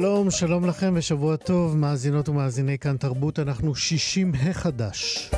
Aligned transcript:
שלום, 0.00 0.30
שלום 0.30 0.66
לכם 0.66 0.92
ושבוע 0.96 1.36
טוב, 1.36 1.76
מאזינות 1.76 2.28
ומאזיני 2.28 2.78
כאן 2.78 2.96
תרבות, 2.96 3.38
אנחנו 3.38 3.74
60 3.74 4.32
החדש. 4.34 5.30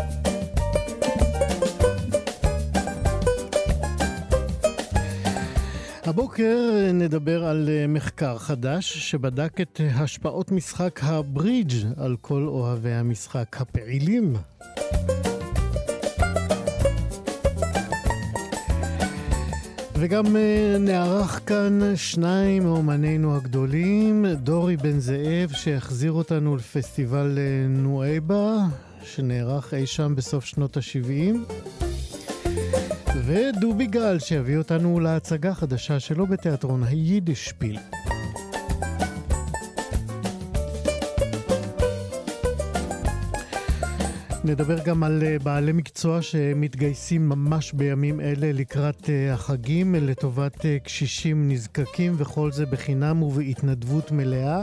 הבוקר 6.05 6.91
נדבר 6.95 7.45
על 7.45 7.69
אה, 7.69 7.87
מחקר 7.87 8.39
חדש 8.39 8.98
שבדק 8.98 9.61
את 9.61 9.80
השפעות 9.95 10.53
משחק 10.53 11.01
הברידג' 11.03 11.75
על 11.97 12.17
כל 12.20 12.47
אוהבי 12.47 12.92
המשחק 12.92 13.61
הפעילים. 13.61 14.34
וגם 20.05 20.36
אה, 20.36 20.77
נערך 20.81 21.41
כאן 21.47 21.97
שניים 21.97 22.62
מאומנינו 22.62 23.36
הגדולים, 23.36 24.27
דורי 24.27 24.77
בן 24.77 24.98
זאב 24.98 25.53
שהחזיר 25.53 26.12
אותנו 26.12 26.56
לפסטיבל 26.56 27.39
אה, 27.39 27.67
נואבה, 27.69 28.56
שנערך 29.03 29.75
אי 29.75 29.86
שם 29.86 30.14
בסוף 30.14 30.45
שנות 30.45 30.77
ה-70, 30.77 31.55
ודובי 33.25 33.86
גל 33.86 34.19
שיביא 34.19 34.58
אותנו 34.58 35.00
להצגה 35.00 35.55
חדשה 35.55 36.00
שלו 36.00 36.27
בתיאטרון 36.27 36.84
היידישפיל. 36.84 37.78
נדבר 44.45 44.79
גם 44.85 45.03
על 45.03 45.23
אה, 45.23 45.37
בעלי 45.39 45.73
מקצוע 45.73 46.23
שמתגייסים 46.23 47.29
ממש 47.29 47.73
בימים 47.73 48.21
אלה 48.21 48.53
לקראת 48.53 49.11
אה, 49.11 49.35
החגים 49.35 49.95
לטובת 49.95 50.67
אה, 50.67 50.79
קשישים 50.79 51.48
נזקקים, 51.48 52.15
וכל 52.19 52.53
זה 52.53 52.67
בחינם 52.67 53.23
ובהתנדבות 53.23 54.11
מלאה. 54.11 54.63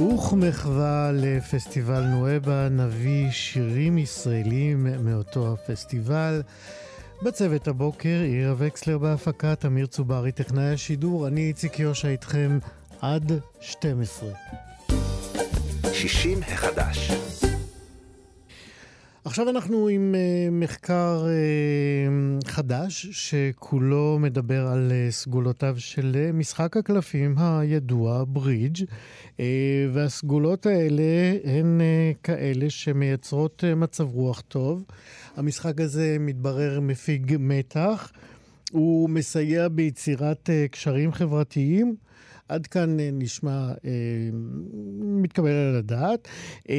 וכמחווה 0.00 1.10
לפסטיבל 1.14 2.00
נואבה 2.00 2.68
נביא 2.68 3.30
שירים 3.30 3.98
ישראלים 3.98 4.86
מאותו 5.04 5.52
הפסטיבל. 5.52 6.42
בצוות 7.22 7.68
הבוקר, 7.68 8.20
עירה 8.22 8.54
וקסלר 8.58 8.98
בהפקה, 8.98 9.54
תמיר 9.54 9.86
צוברי, 9.86 10.32
טכנאי 10.32 10.72
השידור, 10.72 11.28
אני 11.28 11.48
איציק 11.48 11.78
יושע 11.78 12.08
איתכם 12.08 12.58
עד 13.00 13.32
12. 13.60 14.28
60 15.92 16.38
החדש. 16.42 17.10
עכשיו 19.24 19.48
אנחנו 19.48 19.88
עם 19.88 20.14
uh, 20.14 20.52
מחקר 20.52 21.24
uh, 21.26 22.48
חדש 22.48 23.06
שכולו 23.06 24.18
מדבר 24.20 24.66
על 24.66 24.90
uh, 24.90 25.12
סגולותיו 25.12 25.74
של 25.78 26.16
uh, 26.16 26.36
משחק 26.36 26.76
הקלפים 26.76 27.34
הידוע, 27.38 28.24
ברידג', 28.28 28.82
uh, 28.82 29.40
והסגולות 29.92 30.66
האלה 30.66 31.02
הן 31.44 31.80
uh, 31.80 32.16
כאלה 32.22 32.70
שמייצרות 32.70 33.64
uh, 33.64 33.74
מצב 33.74 34.14
רוח 34.14 34.40
טוב. 34.40 34.84
המשחק 35.36 35.80
הזה 35.80 36.16
מתברר 36.20 36.80
מפיג 36.80 37.36
מתח, 37.38 38.12
הוא 38.72 39.10
מסייע 39.10 39.68
ביצירת 39.68 40.48
uh, 40.48 40.72
קשרים 40.72 41.12
חברתיים. 41.12 42.07
עד 42.48 42.66
כאן 42.66 43.00
אה, 43.00 43.10
נשמע 43.12 43.72
אה, 43.84 44.30
מתקבל 45.00 45.50
על 45.50 45.76
הדעת, 45.76 46.28
אה, 46.70 46.74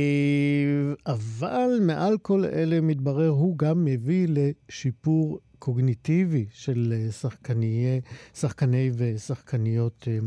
אבל 1.05 1.79
מעל 1.81 2.17
כל 2.17 2.45
אלה 2.45 2.81
מתברר 2.81 3.29
הוא 3.29 3.57
גם 3.57 3.85
מביא 3.85 4.27
לשיפור 4.29 5.39
קוגניטיבי 5.59 6.45
של 6.53 6.93
אה, 6.95 7.11
שחקני, 7.11 8.01
שחקני 8.33 8.91
ושחקניות 8.97 10.07
אה, 10.07 10.19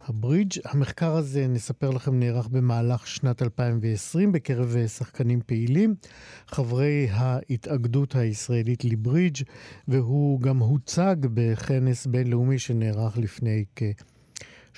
הברידג'. 0.00 0.60
המחקר 0.64 1.16
הזה, 1.16 1.46
נספר 1.46 1.90
לכם, 1.90 2.18
נערך 2.18 2.48
במהלך 2.48 3.06
שנת 3.06 3.42
2020 3.42 4.32
בקרב 4.32 4.76
אה, 4.76 4.88
שחקנים 4.88 5.40
פעילים, 5.46 5.94
חברי 6.46 7.08
ההתאגדות 7.10 8.14
הישראלית 8.14 8.84
לברידג', 8.84 9.42
והוא 9.88 10.40
גם 10.40 10.58
הוצג 10.58 11.16
בכנס 11.20 12.06
בינלאומי 12.06 12.58
שנערך 12.58 13.18
לפני 13.18 13.64
כ... 13.76 13.82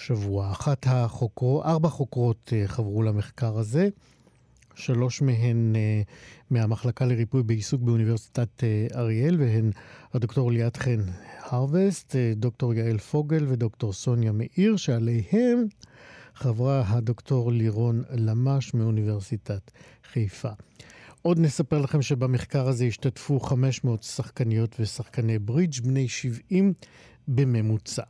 שבוע. 0.07 0.53
אחת 0.53 0.87
החוקרות, 0.89 1.65
ארבע 1.65 1.89
חוקרות 1.89 2.53
אה, 2.57 2.69
חברו 2.69 3.03
למחקר 3.03 3.59
הזה, 3.59 3.89
שלוש 4.75 5.23
מהן 5.23 5.77
אה, 5.77 6.03
מהמחלקה 6.51 7.05
לריפוי 7.05 7.43
בעיסוק 7.43 7.83
באוניברסיטת 7.83 8.65
אה, 8.65 8.87
אריאל, 8.95 9.37
והן 9.41 9.71
הדוקטור 10.15 10.53
ליאת 10.53 10.77
חן 10.77 11.01
הרווסט, 11.39 12.17
דוקטור 12.37 12.75
יעל 12.75 12.99
פוגל 12.99 13.47
ודוקטור 13.49 13.93
סוניה 13.93 14.33
מאיר, 14.33 14.77
שעליהם 14.77 15.67
חברה 16.35 16.83
הדוקטור 16.87 17.53
לירון 17.53 18.03
למש 18.11 18.75
מאוניברסיטת 18.75 19.71
חיפה. 20.13 20.51
עוד 21.23 21.39
נספר 21.39 21.79
לכם 21.79 22.03
שבמחקר 22.03 22.69
הזה 22.69 22.85
השתתפו 22.85 23.41
500 23.41 24.03
שחקניות 24.03 24.77
ושחקני 24.81 25.39
ברידג' 25.39 25.81
בני 25.83 26.09
70 26.09 26.73
בממוצע. 27.29 28.03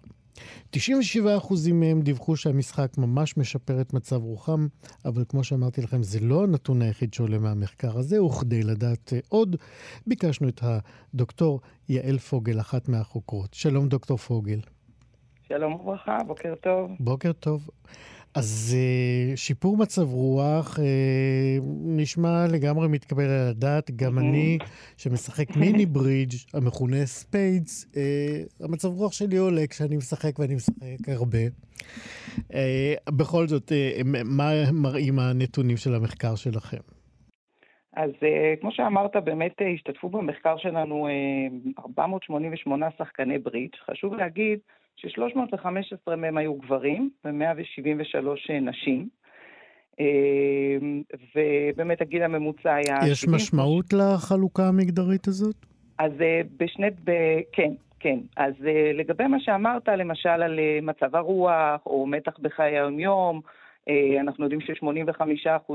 97% 0.76 0.78
מהם 1.72 2.02
דיווחו 2.02 2.36
שהמשחק 2.36 2.98
ממש 2.98 3.36
משפר 3.36 3.80
את 3.80 3.94
מצב 3.94 4.22
רוחם, 4.22 4.66
אבל 5.04 5.24
כמו 5.28 5.44
שאמרתי 5.44 5.82
לכם, 5.82 6.02
זה 6.02 6.20
לא 6.20 6.42
הנתון 6.44 6.82
היחיד 6.82 7.14
שעולה 7.14 7.38
מהמחקר 7.38 7.98
הזה, 7.98 8.22
וכדי 8.22 8.62
לדעת 8.62 9.12
עוד, 9.28 9.56
ביקשנו 10.06 10.48
את 10.48 10.60
הדוקטור 10.62 11.60
יעל 11.88 12.18
פוגל, 12.18 12.60
אחת 12.60 12.88
מהחוקרות. 12.88 13.54
שלום, 13.54 13.88
דוקטור 13.88 14.16
פוגל. 14.16 14.60
שלום 15.48 15.74
וברכה, 15.74 16.18
בוקר 16.26 16.54
טוב. 16.54 16.90
בוקר 17.00 17.32
טוב. 17.32 17.68
אז 18.34 18.76
uh, 18.76 19.36
שיפור 19.36 19.76
מצב 19.76 20.12
רוח 20.12 20.76
uh, 20.76 20.82
נשמע 21.84 22.46
לגמרי 22.52 22.88
מתקבל 22.88 23.24
על 23.24 23.48
הדעת. 23.50 23.90
גם 23.90 24.18
אני, 24.18 24.58
שמשחק 24.96 25.56
מיני 25.56 25.86
ברידג', 25.86 26.36
המכונה 26.54 27.06
Spades, 27.06 27.84
uh, 27.84 28.64
המצב 28.64 28.88
רוח 28.88 29.12
שלי 29.12 29.36
עולה 29.36 29.66
כשאני 29.66 29.96
משחק 29.96 30.38
ואני 30.38 30.54
משחק 30.54 31.08
הרבה. 31.08 31.38
בכל 33.08 33.46
זאת, 33.46 33.72
מה 34.24 34.52
מראים 34.72 35.18
הנתונים 35.18 35.76
של 35.76 35.94
המחקר 35.94 36.34
שלכם? 36.34 36.82
אז 37.96 38.10
כמו 38.60 38.72
שאמרת, 38.72 39.16
באמת 39.24 39.54
השתתפו 39.74 40.08
במחקר 40.08 40.56
שלנו 40.56 41.08
uh, 41.76 41.80
488 41.80 42.86
שחקני 42.98 43.38
ברידג'. 43.38 43.74
חשוב 43.86 44.14
להגיד 44.14 44.58
ש-315 44.96 46.16
מהם 46.16 46.36
היו 46.36 46.54
גברים 46.54 47.10
ו-173 47.24 48.52
נשים. 48.60 49.08
אה, 50.00 50.76
ובאמת 51.34 52.00
הגיל 52.00 52.22
הממוצע 52.22 52.74
היה... 52.74 52.98
יש 53.10 53.20
70. 53.20 53.34
משמעות 53.34 53.92
לחלוקה 53.92 54.68
המגדרית 54.68 55.28
הזאת? 55.28 55.56
אז 55.98 56.12
אה, 56.20 56.40
בשני... 56.56 56.90
ב... 57.04 57.10
כן, 57.52 57.72
כן. 58.00 58.18
אז 58.36 58.54
אה, 58.66 58.92
לגבי 58.94 59.26
מה 59.26 59.40
שאמרת, 59.40 59.88
למשל 59.88 60.28
על 60.28 60.58
מצב 60.82 61.16
הרוח, 61.16 61.86
או 61.86 62.06
מתח 62.06 62.38
בחיי 62.38 62.78
היום-יום, 62.78 63.40
אנחנו 64.20 64.44
יודעים 64.44 64.60
ש-85% 64.60 65.72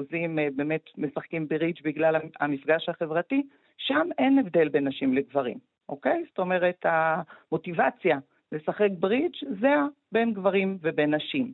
באמת 0.55 0.81
משחקים 0.97 1.47
בריץ' 1.47 1.81
בגלל 1.83 2.15
המפגש 2.39 2.89
החברתי, 2.89 3.41
שם 3.77 4.07
אין 4.17 4.39
הבדל 4.39 4.69
בין 4.69 4.87
נשים 4.87 5.13
לגברים, 5.13 5.57
אוקיי? 5.89 6.23
זאת 6.29 6.39
אומרת, 6.39 6.85
המוטיבציה 6.85 8.17
לשחק 8.55 8.89
ברידג' 8.99 9.35
זה 9.61 9.73
בין 10.11 10.33
גברים 10.33 10.77
ובין 10.81 11.13
נשים. 11.13 11.53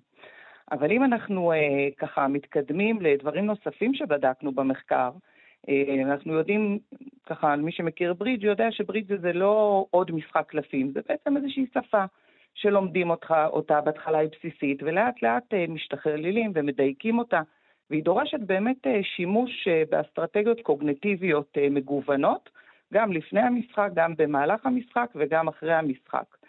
אבל 0.71 0.91
אם 0.91 1.03
אנחנו 1.03 1.51
אה, 1.51 1.57
ככה 1.97 2.27
מתקדמים 2.27 3.01
לדברים 3.01 3.45
נוספים 3.45 3.93
שבדקנו 3.93 4.51
במחקר, 4.51 5.11
אה, 5.69 6.01
אנחנו 6.03 6.33
יודעים, 6.33 6.79
ככה, 7.25 7.55
מי 7.55 7.71
שמכיר 7.71 8.13
ברידג' 8.13 8.43
יודע 8.43 8.71
שברידג' 8.71 9.21
זה 9.21 9.33
לא 9.33 9.85
עוד 9.91 10.11
משחק 10.11 10.43
קלפים, 10.47 10.91
זה 10.91 10.99
בעצם 11.09 11.37
איזושהי 11.37 11.65
שפה 11.73 12.03
שלומדים 12.53 13.09
אותה, 13.09 13.45
אותה 13.45 13.81
בהתחלה 13.81 14.17
היא 14.17 14.29
בסיסית, 14.29 14.83
ולאט 14.83 15.21
לאט 15.21 15.53
משתכללים 15.69 16.51
ומדייקים 16.55 17.19
אותה, 17.19 17.41
והיא 17.89 18.03
דורשת 18.03 18.39
באמת 18.39 18.87
שימוש 19.15 19.67
באסטרטגיות 19.89 20.61
קוגנטיביות 20.61 21.57
מגוונות, 21.71 22.49
גם 22.93 23.11
לפני 23.11 23.41
המשחק, 23.41 23.89
גם 23.93 24.13
במהלך 24.17 24.65
המשחק 24.65 25.09
וגם 25.15 25.47
אחרי 25.47 25.73
המשחק. 25.73 26.40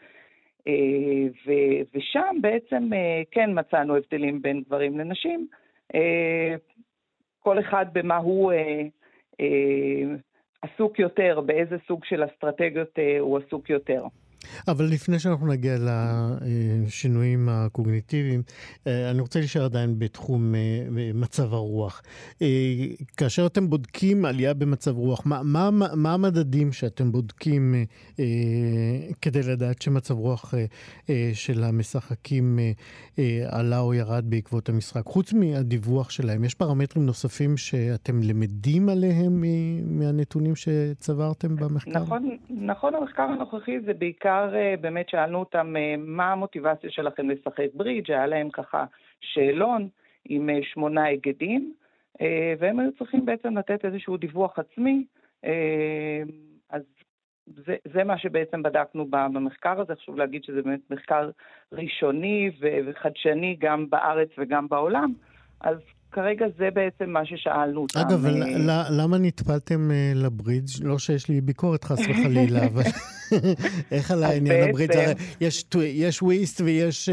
ושם 1.95 2.37
בעצם 2.41 2.91
כן 3.31 3.51
מצאנו 3.55 3.97
הבדלים 3.97 4.43
בין 4.43 4.63
גברים 4.63 4.99
לנשים, 4.99 5.47
כל 7.39 7.61
אחד 7.61 7.87
במה 7.93 8.17
הוא 8.17 8.53
עסוק 10.63 10.99
יותר, 10.99 11.41
באיזה 11.47 11.77
סוג 11.87 12.05
של 12.05 12.25
אסטרטגיות 12.25 12.99
הוא 13.21 13.39
עסוק 13.39 13.71
יותר. 13.71 14.05
אבל 14.69 14.85
לפני 14.85 15.19
שאנחנו 15.19 15.47
נגיע 15.47 15.77
לשינויים 15.81 17.49
הקוגניטיביים, 17.49 18.43
אה, 18.87 19.11
אני 19.11 19.21
רוצה 19.21 19.39
להישאר 19.39 19.65
עדיין 19.65 19.99
בתחום 19.99 20.55
אה, 20.55 20.61
מצב 21.15 21.55
הרוח. 21.55 22.03
אה, 22.43 22.47
כאשר 23.17 23.47
אתם 23.47 23.71
בודקים 23.71 24.25
עלייה 24.25 24.55
במצב 24.55 24.97
רוח, 24.97 25.23
מה, 25.27 25.43
מה, 25.43 25.71
מה 25.97 26.15
המדדים 26.15 26.73
שאתם 26.73 27.13
בודקים 27.13 27.75
כדי 29.23 29.43
לדעת 29.43 29.83
שמצב 29.83 30.15
רוח 30.15 30.55
של 31.33 31.65
המשחקים 31.65 32.59
עלה 33.47 33.79
או 33.79 33.95
ירד 33.95 34.25
בעקבות 34.29 34.69
המשחק? 34.69 35.05
חוץ 35.05 35.33
מהדיווח 35.33 36.11
שלהם, 36.11 36.45
יש 36.45 36.55
פרמטרים 36.55 37.07
נוספים 37.07 37.57
שאתם 37.57 38.23
למדים 38.23 38.89
עליהם 38.89 39.45
מהנתונים 39.85 40.57
שצברתם 40.57 41.57
במחקר? 41.57 42.03
נכון, 42.03 42.37
נכון 42.51 42.95
המחקר 42.95 43.23
הנוכחי 43.23 43.81
זה 43.87 43.93
בעיקר... 43.99 44.42
בעיקר 44.51 44.57
אה, 44.57 44.75
באמת 44.81 45.09
שאלנו 45.09 45.39
אותם 45.39 45.77
אה, 45.77 45.95
מה 45.99 46.33
המוטיבציה 46.33 46.91
שלכם 46.91 47.31
לשחק 47.31 47.67
ברידג', 47.75 48.11
היה 48.11 48.27
להם 48.27 48.51
ככה 48.51 48.85
שאלון 49.21 49.89
עם 50.25 50.51
אה, 50.51 50.59
שמונה 50.63 51.05
היגדים, 51.05 51.75
והם 52.59 52.79
היו 52.79 52.93
צריכים 52.99 53.27
בעצם 53.27 53.59
לתת 53.59 53.85
איזשהו 53.85 54.17
דיווח 54.17 54.59
עצמי, 54.59 55.05
אז 56.71 56.83
זה, 57.47 57.77
זה 57.93 58.05
מה 58.05 58.19
שבעצם 58.19 58.63
בדקנו 58.63 59.07
במחקר 59.11 59.81
הזה, 59.81 59.95
חשוב 59.95 60.17
להגיד 60.17 60.45
שזה 60.45 60.63
באמת 60.63 60.91
מחקר 60.91 61.31
ראשוני 61.73 62.51
וחדשני 62.61 63.57
גם 63.59 63.91
בארץ 63.91 64.29
וגם 64.39 64.69
בעולם, 64.69 65.13
אז 65.61 65.77
כרגע 66.13 66.47
זה 66.59 66.69
בעצם 66.71 67.11
מה 67.11 67.27
ששאלנו 67.27 67.81
אותם. 67.81 68.01
אגב, 68.01 68.27
למה 68.91 69.19
נטפלתם 69.19 69.91
לברידג'? 70.15 70.85
לא 70.85 70.99
שיש 70.99 71.29
לי 71.29 71.41
ביקורת 71.41 71.85
חס 71.85 71.99
וחלילה, 71.99 72.65
אבל 72.73 72.83
איך 73.93 74.11
על 74.11 74.23
העניין 74.23 74.69
הברידג'? 74.69 74.97
הרי 74.97 75.87
יש 75.87 76.23
וויסט 76.23 76.61
ויש 76.61 77.09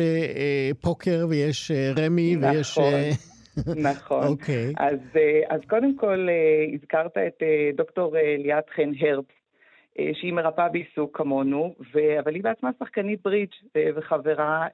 פוקר 0.82 1.26
ויש 1.30 1.72
רמי 1.98 2.38
ויש... 2.42 2.80
נכון. 3.92 4.28
אוקיי. 4.28 4.74
אז 5.50 5.60
קודם 5.70 5.98
כל 5.98 6.28
הזכרת 6.74 7.18
את 7.18 7.44
דוקטור 7.76 8.16
ליאת 8.38 8.70
חן 8.76 8.92
הרבס, 9.00 9.26
שהיא 10.14 10.34
מרפאה 10.34 10.70
בעיסוק 10.70 11.18
כמונו, 11.18 11.76
אבל 12.20 12.36
היא 12.36 12.44
בעצמה 12.44 12.70
שחקנית 12.80 13.20
ברידג' 13.24 13.52
וחברה 13.96 14.68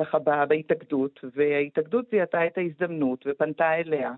ככה 0.00 0.18
בהתאגדות, 0.18 1.20
וההתאגדות 1.36 2.04
זיהתה 2.10 2.46
את 2.46 2.58
ההזדמנות 2.58 3.24
ופנתה 3.26 3.74
אליה, 3.74 4.12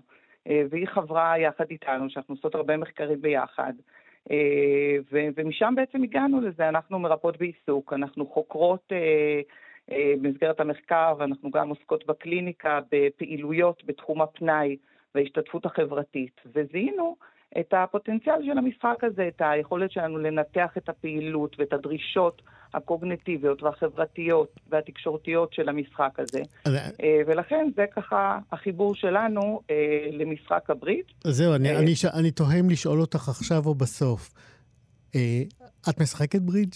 אה, 0.47 0.63
והיא 0.69 0.87
חברה 0.87 1.39
יחד 1.39 1.65
איתנו, 1.69 2.09
שאנחנו 2.09 2.35
עושות 2.35 2.55
הרבה 2.55 2.77
מחקרים 2.77 3.21
ביחד. 3.21 3.73
אה, 4.31 4.97
ומשם 5.11 5.73
בעצם 5.75 6.03
הגענו 6.03 6.41
לזה, 6.41 6.69
אנחנו 6.69 6.99
מרפאות 6.99 7.37
בעיסוק, 7.37 7.93
אנחנו 7.93 8.25
חוקרות 8.25 8.91
אה, 8.91 9.41
במסגרת 10.21 10.59
המחקר, 10.59 11.13
ואנחנו 11.17 11.51
גם 11.51 11.69
עוסקות 11.69 12.05
בקליניקה 12.05 12.79
בפעילויות 12.91 13.83
בתחום 13.85 14.21
הפנאי 14.21 14.77
וההשתתפות 15.15 15.65
החברתית, 15.65 16.41
וזיהינו 16.53 17.15
את 17.59 17.73
הפוטנציאל 17.73 18.45
של 18.45 18.57
המשחק 18.57 19.03
הזה, 19.03 19.27
את 19.27 19.41
היכולת 19.45 19.91
שלנו 19.91 20.17
לנתח 20.17 20.73
את 20.77 20.89
הפעילות 20.89 21.55
ואת 21.59 21.73
הדרישות 21.73 22.41
הקוגנטיביות 22.73 23.63
והחברתיות 23.63 24.59
והתקשורתיות 24.69 25.53
של 25.53 25.69
המשחק 25.69 26.19
הזה. 26.19 26.41
אה, 26.67 27.21
ולכן 27.27 27.69
זה 27.75 27.85
ככה 27.95 28.39
החיבור 28.51 28.95
שלנו 28.95 29.61
אה, 29.69 29.75
למשחק 30.11 30.69
הברית. 30.69 31.05
זהו, 31.23 31.55
אני, 31.55 31.69
אה, 31.69 31.79
אני, 31.79 31.93
אני 32.13 32.31
תוהה 32.31 32.59
אם 32.59 32.69
לשאול 32.69 33.01
אותך 33.01 33.29
עכשיו 33.29 33.65
או 33.65 33.75
בסוף. 33.75 34.33
את 35.89 36.01
משחקת 36.01 36.41
ברידג'? 36.41 36.73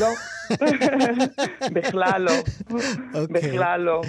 לא, 0.00 0.08
בכלל 1.74 2.22
לא, 2.22 2.32
okay. 2.32 2.74
אוקיי. 3.14 3.26
בכלל 3.50 3.80
לא. 3.80 4.02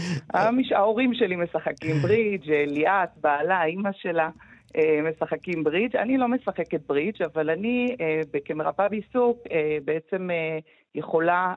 ההורים 0.76 1.14
שלי 1.14 1.36
משחקים 1.36 1.96
ברידג', 2.02 2.50
ליאת, 2.50 3.10
בעלה, 3.22 3.64
אימא 3.64 3.90
שלה. 4.02 4.30
אה, 4.76 5.00
משחקים 5.12 5.64
ברידג'. 5.64 5.96
אני 5.96 6.18
לא 6.18 6.28
משחקת 6.28 6.82
ברידג', 6.88 7.24
אבל 7.24 7.50
אני 7.50 7.96
אה, 8.02 8.22
כמרפאה 8.46 8.90
בעיסוק 8.90 9.38
אה, 9.52 9.78
בעצם 9.86 10.30
יכולה 10.96 11.54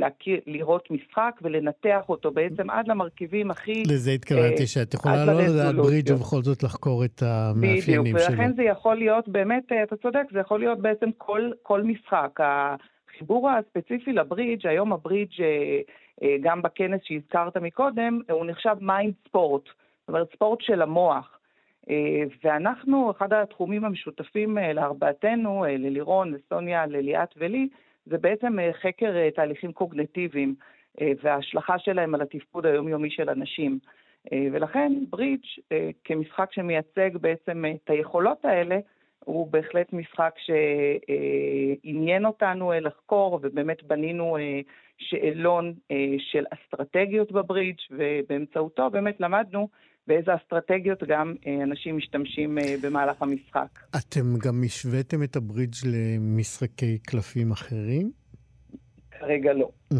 להכיר, 0.00 0.40
לראות 0.46 0.90
משחק 0.90 1.40
ולנתח 1.42 2.08
אותו 2.08 2.30
בעצם 2.30 2.70
עד 2.70 2.88
למרכיבים 2.88 3.50
הכי... 3.50 3.82
לזה 3.82 4.10
התכוונתי, 4.10 4.62
אה, 4.62 4.66
שאת 4.66 4.94
יכולה 4.94 5.24
לא 5.24 5.42
לדעת 5.42 5.74
ברידג' 5.74 6.12
ובכל 6.12 6.42
זאת 6.42 6.62
לחקור 6.62 7.04
את 7.04 7.22
המאפיינים 7.22 8.02
בדיוק, 8.02 8.18
שלו. 8.18 8.26
בדיוק, 8.26 8.40
ולכן 8.40 8.52
זה 8.56 8.62
יכול 8.62 8.96
להיות 8.96 9.28
באמת, 9.28 9.72
אתה 9.82 9.96
צודק, 9.96 10.24
זה 10.32 10.38
יכול 10.38 10.60
להיות 10.60 10.78
בעצם 10.78 11.10
כל, 11.18 11.50
כל 11.62 11.82
משחק. 11.82 12.38
החיבור 12.38 13.50
הספציפי 13.50 14.12
לברידג', 14.12 14.66
היום 14.66 14.92
הברידג', 14.92 15.42
גם 16.40 16.62
בכנס 16.62 17.00
שהזכרת 17.04 17.56
מקודם, 17.56 18.20
הוא 18.30 18.46
נחשב 18.46 18.76
mind 18.80 19.14
sport. 19.28 19.62
זאת 20.00 20.08
אומרת, 20.08 20.26
ספורט 20.34 20.60
של 20.60 20.82
המוח. 20.82 21.35
אה, 21.90 22.22
ואנחנו, 22.44 23.10
אחד 23.10 23.32
התחומים 23.32 23.84
המשותפים 23.84 24.58
אה, 24.58 24.72
לארבעתנו, 24.72 25.64
אה, 25.64 25.76
ללירון, 25.76 26.34
לסוניה, 26.34 26.86
לליאת 26.86 27.34
ולי, 27.36 27.68
זה 28.06 28.18
בעצם 28.18 28.56
חקר 28.82 29.30
תהליכים 29.30 29.72
קוגנטיביים 29.72 30.54
וההשלכה 31.22 31.78
שלהם 31.78 32.14
על 32.14 32.22
התפקוד 32.22 32.66
היומיומי 32.66 33.10
של 33.10 33.30
אנשים. 33.30 33.78
ולכן 34.32 34.92
ברידג' 35.10 35.44
כמשחק 36.04 36.52
שמייצג 36.52 37.10
בעצם 37.20 37.64
את 37.84 37.90
היכולות 37.90 38.44
האלה, 38.44 38.78
הוא 39.24 39.52
בהחלט 39.52 39.92
משחק 39.92 40.34
שעניין 41.84 42.26
אותנו 42.26 42.72
לחקור, 42.80 43.40
ובאמת 43.42 43.82
בנינו 43.82 44.36
שאלון 44.98 45.74
של 46.18 46.44
אסטרטגיות 46.50 47.32
בברידג', 47.32 47.78
ובאמצעותו 47.90 48.90
באמת 48.90 49.20
למדנו 49.20 49.68
ואיזה 50.08 50.30
אסטרטגיות 50.34 51.02
גם 51.08 51.34
אה, 51.46 51.62
אנשים 51.62 51.96
משתמשים 51.96 52.58
אה, 52.58 52.74
במהלך 52.82 53.22
המשחק. 53.22 53.68
אתם 53.96 54.38
גם 54.38 54.62
השוויתם 54.66 55.22
את 55.22 55.36
הברידג' 55.36 55.74
למשחקי 55.84 56.98
קלפים 56.98 57.52
אחרים? 57.52 58.10
כרגע 59.10 59.52
לא. 59.52 59.70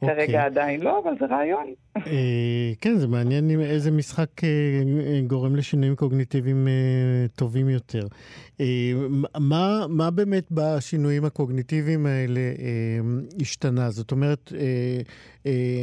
כרגע 0.00 0.22
אוקיי. 0.22 0.36
עדיין 0.36 0.80
לא, 0.80 1.02
אבל 1.04 1.12
זה 1.20 1.26
רעיון. 1.26 1.66
אה, 1.96 2.72
כן, 2.80 2.96
זה 2.96 3.08
מעניין 3.08 3.60
איזה 3.60 3.90
משחק 3.90 4.30
גורם 5.26 5.56
לשינויים 5.56 5.96
קוגניטיביים 5.96 6.68
טובים 7.36 7.68
יותר. 7.68 8.06
מה, 9.40 9.86
מה 9.88 10.10
באמת 10.10 10.44
בשינויים 10.50 11.24
הקוגניטיביים 11.24 12.06
האלה 12.06 12.40
השתנה? 13.40 13.90
זאת 13.90 14.12
אומרת, 14.12 14.52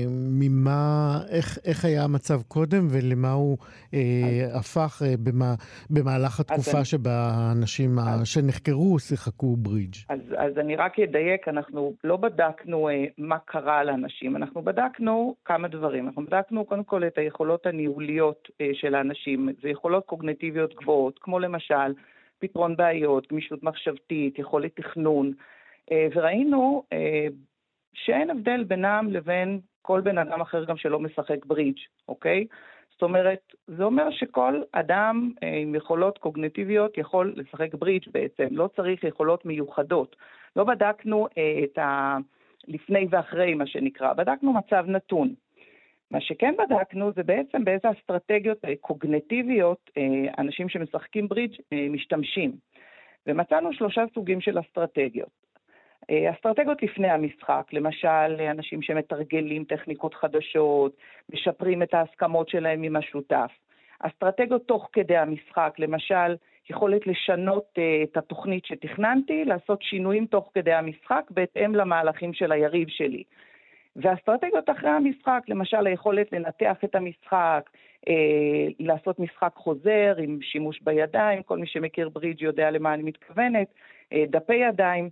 ממה, 0.10 1.20
איך, 1.30 1.60
איך 1.66 1.86
היה 1.86 2.04
המצב 2.04 2.42
קודם 2.42 2.88
ולמה 2.90 3.32
הוא 3.32 3.58
הפך 4.54 5.02
במה, 5.24 5.54
במהלך 5.90 6.40
התקופה 6.40 6.86
שבה 6.86 7.32
האנשים 7.34 8.00
אז, 8.00 8.28
שנחקרו 8.28 9.00
שיחקו 9.00 9.56
ברידג'. 9.56 9.96
אז, 10.10 10.20
אז 10.38 10.58
אני 10.58 10.76
רק 10.76 11.00
אדייק, 11.00 11.48
אנחנו 11.48 11.94
לא 12.04 12.18
בדקנו 12.18 12.83
מה 13.18 13.40
קרה 13.40 13.84
לאנשים, 13.84 14.36
אנחנו 14.36 14.62
בדקנו 14.62 15.36
כמה 15.46 15.68
דברים. 15.68 16.08
אנחנו 16.08 16.26
בדקנו 16.26 16.66
קודם 16.66 16.84
כל 16.84 17.08
את 17.08 17.18
היכולות 17.18 17.66
הניהוליות 17.66 18.50
של 18.74 18.96
האנשים, 18.96 19.50
זה 19.62 19.70
יכולות 19.70 20.06
קוגנטיביות 20.06 20.76
גבוהות, 20.76 21.20
כמו 21.20 21.40
למשל 21.40 21.94
פתרון 22.40 22.76
בעיות, 22.76 23.32
גמישות 23.32 23.64
מחשבתית, 23.64 24.40
יכולת 24.40 24.76
תכנון, 24.76 25.34
וראינו 25.92 26.84
שאין 27.94 28.30
הבדל 28.30 28.64
בינם 28.64 29.08
לבין 29.12 29.60
כל 29.82 30.02
בן 30.02 30.18
אדם 30.18 30.42
אחר 30.42 30.64
גם 30.64 30.78
שלא 30.78 31.00
משחק 31.00 31.46
ברידג', 31.46 31.80
אוקיי? 32.08 32.46
זאת 32.92 33.02
אומרת, 33.02 33.54
זה 33.68 33.84
אומר 33.84 34.12
שכל 34.12 34.62
אדם 34.72 35.32
אה, 35.44 35.58
עם 35.58 35.76
יכולות 35.76 36.18
קוגנטיביות 36.18 36.98
יכול 36.98 37.34
לשחק 37.36 37.74
ברידג' 37.74 38.12
בעצם, 38.12 38.48
לא 38.52 38.70
צריך 38.76 39.04
יכולות 39.04 39.46
מיוחדות. 39.46 40.16
לא 40.56 40.64
בדקנו 40.64 41.28
אה, 41.38 41.60
את 41.64 41.78
ה... 41.78 42.18
לפני 42.68 43.08
ואחרי, 43.10 43.54
מה 43.54 43.68
שנקרא, 43.68 44.14
בדקנו 44.14 44.54
מצב 44.54 44.86
נתון. 44.88 45.34
מה 46.12 46.22
שכן 46.22 46.54
בדקנו 46.58 47.12
זה 47.16 47.24
בעצם 47.24 47.64
באיזה 47.64 47.88
אסטרטגיות 47.92 48.66
אה, 48.66 48.74
קוגנטיביות 48.82 49.90
אה, 49.98 50.34
אנשים 50.38 50.70
שמשחקים 50.70 51.28
ברידג' 51.28 51.56
אה, 51.74 51.88
משתמשים. 51.90 52.52
ומצאנו 53.28 53.74
שלושה 53.74 54.04
סוגים 54.14 54.42
של 54.42 54.60
אסטרטגיות. 54.60 55.44
אסטרטגיות 56.36 56.84
לפני 56.84 57.10
המשחק, 57.10 57.64
למשל 57.74 58.42
אנשים 58.52 58.82
שמתרגלים 58.82 59.64
טכניקות 59.64 60.14
חדשות, 60.14 60.98
משפרים 61.34 61.84
את 61.84 61.94
ההסכמות 61.94 62.50
שלהם 62.50 62.84
עם 62.84 62.96
השותף. 62.96 63.52
אסטרטגיות 64.08 64.68
תוך 64.68 64.90
כדי 64.94 65.18
המשחק, 65.18 65.74
למשל 65.80 66.36
יכולת 66.70 67.08
לשנות 67.08 67.66
uh, 67.76 67.82
את 68.04 68.18
התוכנית 68.18 68.66
שתכננתי, 68.66 69.46
לעשות 69.46 69.82
שינויים 69.82 70.26
תוך 70.26 70.52
כדי 70.54 70.74
המשחק 70.74 71.24
בהתאם 71.30 71.76
למהלכים 71.76 72.34
של 72.34 72.52
היריב 72.52 72.88
שלי. 72.90 73.24
ואסטרטגיות 73.96 74.70
אחרי 74.70 74.90
המשחק, 74.90 75.42
למשל 75.48 75.88
היכולת 75.88 76.32
לנתח 76.32 76.78
את 76.84 76.96
המשחק, 76.96 77.70
אה, 78.08 78.68
לעשות 78.80 79.20
משחק 79.20 79.52
חוזר 79.56 80.16
עם 80.18 80.40
שימוש 80.42 80.80
בידיים, 80.82 81.44
כל 81.44 81.58
מי 81.58 81.68
שמכיר 81.68 82.10
ברידג' 82.10 82.42
יודע 82.42 82.72
למה 82.72 82.94
אני 82.94 83.04
מתכוונת, 83.04 83.68
אה, 84.14 84.24
דפי 84.30 84.56
ידיים, 84.56 85.10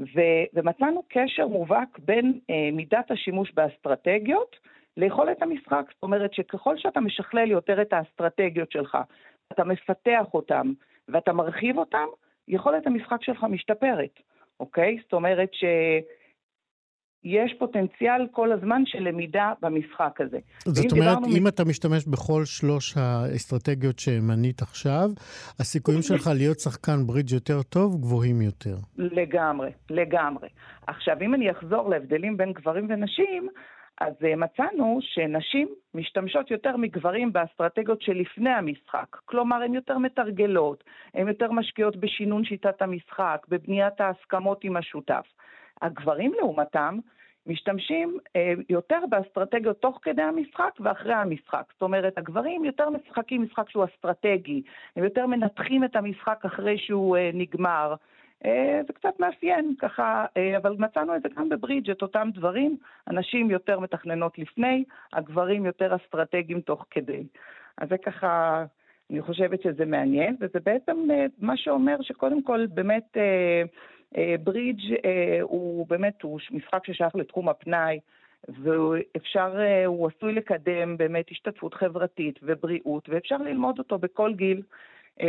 ו, 0.00 0.20
ומצאנו 0.54 1.02
קשר 1.08 1.46
מובהק 1.46 1.98
בין 1.98 2.38
אה, 2.50 2.68
מידת 2.72 3.10
השימוש 3.10 3.52
באסטרטגיות 3.54 4.56
ליכולת 4.98 5.42
המשחק. 5.42 5.84
זאת 5.94 6.02
אומרת 6.02 6.34
שככל 6.34 6.78
שאתה 6.78 7.00
משכלל 7.00 7.50
יותר 7.50 7.82
את 7.82 7.92
האסטרטגיות 7.92 8.72
שלך, 8.72 8.98
אתה 9.52 9.64
מפתח 9.64 10.34
אותן 10.34 10.72
ואתה 11.08 11.32
מרחיב 11.32 11.78
אותן, 11.78 12.06
יכולת 12.48 12.86
המשחק 12.86 13.22
שלך 13.22 13.44
משתפרת, 13.44 14.20
אוקיי? 14.60 14.98
זאת 15.02 15.12
אומרת 15.12 15.48
ש... 15.52 15.64
יש 17.24 17.54
פוטנציאל 17.58 18.26
כל 18.32 18.52
הזמן 18.52 18.82
של 18.86 18.98
למידה 18.98 19.52
במשחק 19.62 20.20
הזה. 20.20 20.38
זאת 20.64 20.92
אומרת, 20.92 21.18
אם 21.38 21.44
מ... 21.44 21.48
אתה 21.48 21.64
משתמש 21.64 22.06
בכל 22.06 22.44
שלוש 22.44 22.96
האסטרטגיות 22.96 23.98
שמנית 23.98 24.62
עכשיו, 24.62 25.08
הסיכויים 25.60 26.02
שלך 26.02 26.30
להיות 26.38 26.58
שחקן 26.58 27.06
ברידג' 27.06 27.32
יותר 27.32 27.62
טוב 27.62 28.00
גבוהים 28.00 28.42
יותר. 28.42 28.76
לגמרי, 28.96 29.70
לגמרי. 29.90 30.48
עכשיו, 30.86 31.16
אם 31.20 31.34
אני 31.34 31.50
אחזור 31.50 31.90
להבדלים 31.90 32.36
בין 32.36 32.52
גברים 32.52 32.86
ונשים, 32.90 33.48
אז 34.00 34.12
uh, 34.12 34.36
מצאנו 34.36 34.98
שנשים 35.02 35.68
משתמשות 35.94 36.50
יותר 36.50 36.76
מגברים 36.76 37.32
באסטרטגיות 37.32 38.02
שלפני 38.02 38.50
המשחק. 38.50 39.16
כלומר, 39.24 39.56
הן 39.56 39.74
יותר 39.74 39.98
מתרגלות, 39.98 40.84
הן 41.14 41.28
יותר 41.28 41.52
משקיעות 41.52 41.96
בשינון 41.96 42.44
שיטת 42.44 42.82
המשחק, 42.82 43.46
בבניית 43.48 44.00
ההסכמות 44.00 44.64
עם 44.64 44.76
השותף. 44.76 45.26
הגברים 45.82 46.32
לעומתם 46.34 46.98
משתמשים 47.46 48.18
אה, 48.36 48.52
יותר 48.68 48.98
באסטרטגיות 49.08 49.80
תוך 49.80 49.98
כדי 50.02 50.22
המשחק 50.22 50.70
ואחרי 50.80 51.14
המשחק. 51.14 51.64
זאת 51.72 51.82
אומרת, 51.82 52.18
הגברים 52.18 52.64
יותר 52.64 52.90
משחקים 52.90 53.42
משחק 53.42 53.70
שהוא 53.70 53.84
אסטרטגי, 53.84 54.62
הם 54.96 55.04
יותר 55.04 55.26
מנתחים 55.26 55.84
את 55.84 55.96
המשחק 55.96 56.44
אחרי 56.44 56.78
שהוא 56.78 57.16
אה, 57.16 57.30
נגמר. 57.34 57.94
אה, 58.44 58.80
זה 58.86 58.92
קצת 58.92 59.20
מאפיין 59.20 59.74
ככה, 59.78 60.26
אה, 60.36 60.56
אבל 60.56 60.76
מצאנו 60.78 61.16
את 61.16 61.22
זה 61.22 61.28
גם 61.36 61.48
בברידג', 61.48 61.90
את 61.90 62.02
אותם 62.02 62.28
דברים. 62.34 62.76
הנשים 63.06 63.50
יותר 63.50 63.80
מתכננות 63.80 64.38
לפני, 64.38 64.84
הגברים 65.12 65.66
יותר 65.66 65.96
אסטרטגיים 65.96 66.60
תוך 66.60 66.86
כדי. 66.90 67.24
אז 67.78 67.88
זה 67.88 67.98
ככה, 67.98 68.64
אני 69.10 69.22
חושבת 69.22 69.62
שזה 69.62 69.84
מעניין, 69.84 70.36
וזה 70.40 70.60
בעצם 70.64 71.10
אה, 71.10 71.26
מה 71.38 71.56
שאומר 71.56 71.96
שקודם 72.02 72.42
כל 72.42 72.66
באמת... 72.66 73.16
ברידג' 74.44 74.94
הוא 75.42 75.86
באמת, 75.88 76.22
הוא 76.22 76.40
משחק 76.50 76.86
ששייך 76.86 77.14
לתחום 77.14 77.48
הפנאי, 77.48 78.00
ואפשר, 78.48 79.56
הוא 79.86 80.08
עשוי 80.08 80.32
לקדם 80.32 80.96
באמת 80.96 81.30
השתתפות 81.30 81.74
חברתית 81.74 82.38
ובריאות, 82.42 83.08
ואפשר 83.08 83.36
ללמוד 83.36 83.78
אותו 83.78 83.98
בכל 83.98 84.34
גיל. 84.34 84.62